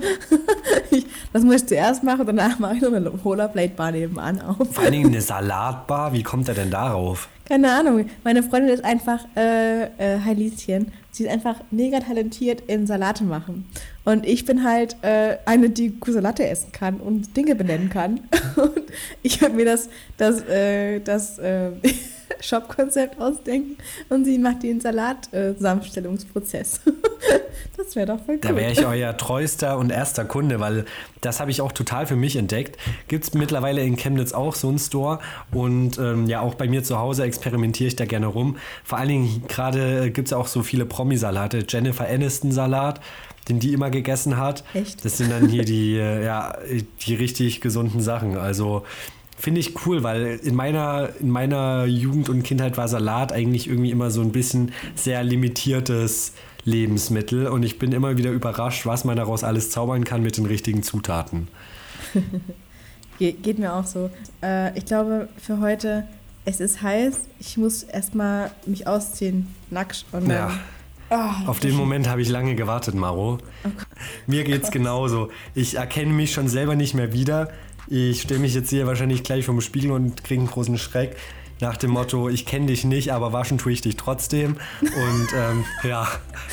[0.90, 4.72] ich, das muss ich zuerst machen, danach mache ich noch eine Rollerblade-Bar nebenan auf.
[4.72, 7.28] Vor allen Dingen eine Salatbar, wie kommt er denn darauf?
[7.44, 8.06] Keine Ahnung.
[8.24, 13.22] Meine Freundin ist einfach, äh, äh, Hi Lieschen, sie ist einfach mega talentiert in Salate
[13.22, 13.66] machen.
[14.04, 18.20] Und ich bin halt äh, eine, die Salate essen kann und Dinge benennen kann.
[18.56, 18.82] Und
[19.22, 21.70] ich habe mir das, das, äh, das, äh,
[22.40, 23.76] Shop-Konzept ausdenken
[24.08, 26.80] und sie macht den Salat-Zusammenstellungsprozess.
[27.76, 28.40] das wäre doch voll cool.
[28.40, 30.84] Da wäre ich euer treuester und erster Kunde, weil
[31.20, 32.78] das habe ich auch total für mich entdeckt.
[33.08, 35.18] Gibt es mittlerweile in Chemnitz auch so einen Store
[35.52, 38.56] und ähm, ja, auch bei mir zu Hause experimentiere ich da gerne rum.
[38.84, 41.64] Vor allen Dingen gerade gibt es auch so viele Promi-Salate.
[41.68, 43.00] Jennifer Aniston-Salat
[43.46, 44.64] den die immer gegessen hat.
[44.72, 45.04] Echt?
[45.04, 46.56] Das sind dann hier die, äh, ja,
[47.06, 48.38] die richtig gesunden Sachen.
[48.38, 48.84] Also
[49.36, 53.90] Finde ich cool, weil in meiner, in meiner Jugend und Kindheit war Salat eigentlich irgendwie
[53.90, 56.32] immer so ein bisschen sehr limitiertes
[56.64, 60.46] Lebensmittel und ich bin immer wieder überrascht, was man daraus alles zaubern kann mit den
[60.46, 61.48] richtigen Zutaten.
[63.18, 64.08] Ge geht mir auch so.
[64.40, 66.06] Äh, ich glaube, für heute,
[66.44, 67.22] es ist heiß.
[67.40, 70.52] Ich muss erstmal mich ausziehen, nackt und ja.
[71.10, 73.38] Oh, Auf den Moment habe ich lange gewartet, Maro.
[73.64, 73.68] Oh
[74.26, 75.30] Mir geht's genauso.
[75.54, 77.50] Ich erkenne mich schon selber nicht mehr wieder.
[77.88, 81.16] Ich stelle mich jetzt hier wahrscheinlich gleich vom Spiegel und kriege einen großen Schreck.
[81.60, 84.56] Nach dem Motto, ich kenne dich nicht, aber waschen tue ich dich trotzdem.
[84.80, 86.08] Und ähm, ja,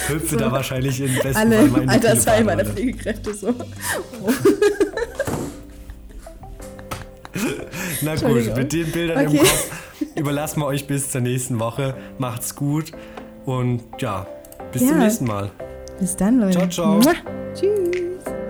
[0.08, 0.38] hüpfe so.
[0.38, 3.50] da wahrscheinlich in besten Alle Fall meine Altersheim meiner Pflegekräfte so.
[4.22, 4.30] Oh.
[8.02, 9.38] Na gut, mit den Bildern okay.
[9.38, 9.72] im Kopf
[10.16, 11.96] überlassen wir euch bis zur nächsten Woche.
[12.18, 12.92] Macht's gut
[13.46, 14.28] und ja,
[14.72, 14.90] bis ja.
[14.90, 15.52] zum nächsten Mal.
[16.00, 16.70] Bis dann, Leute.
[16.70, 17.14] Ciao, ciao.
[17.54, 18.41] Tschüss.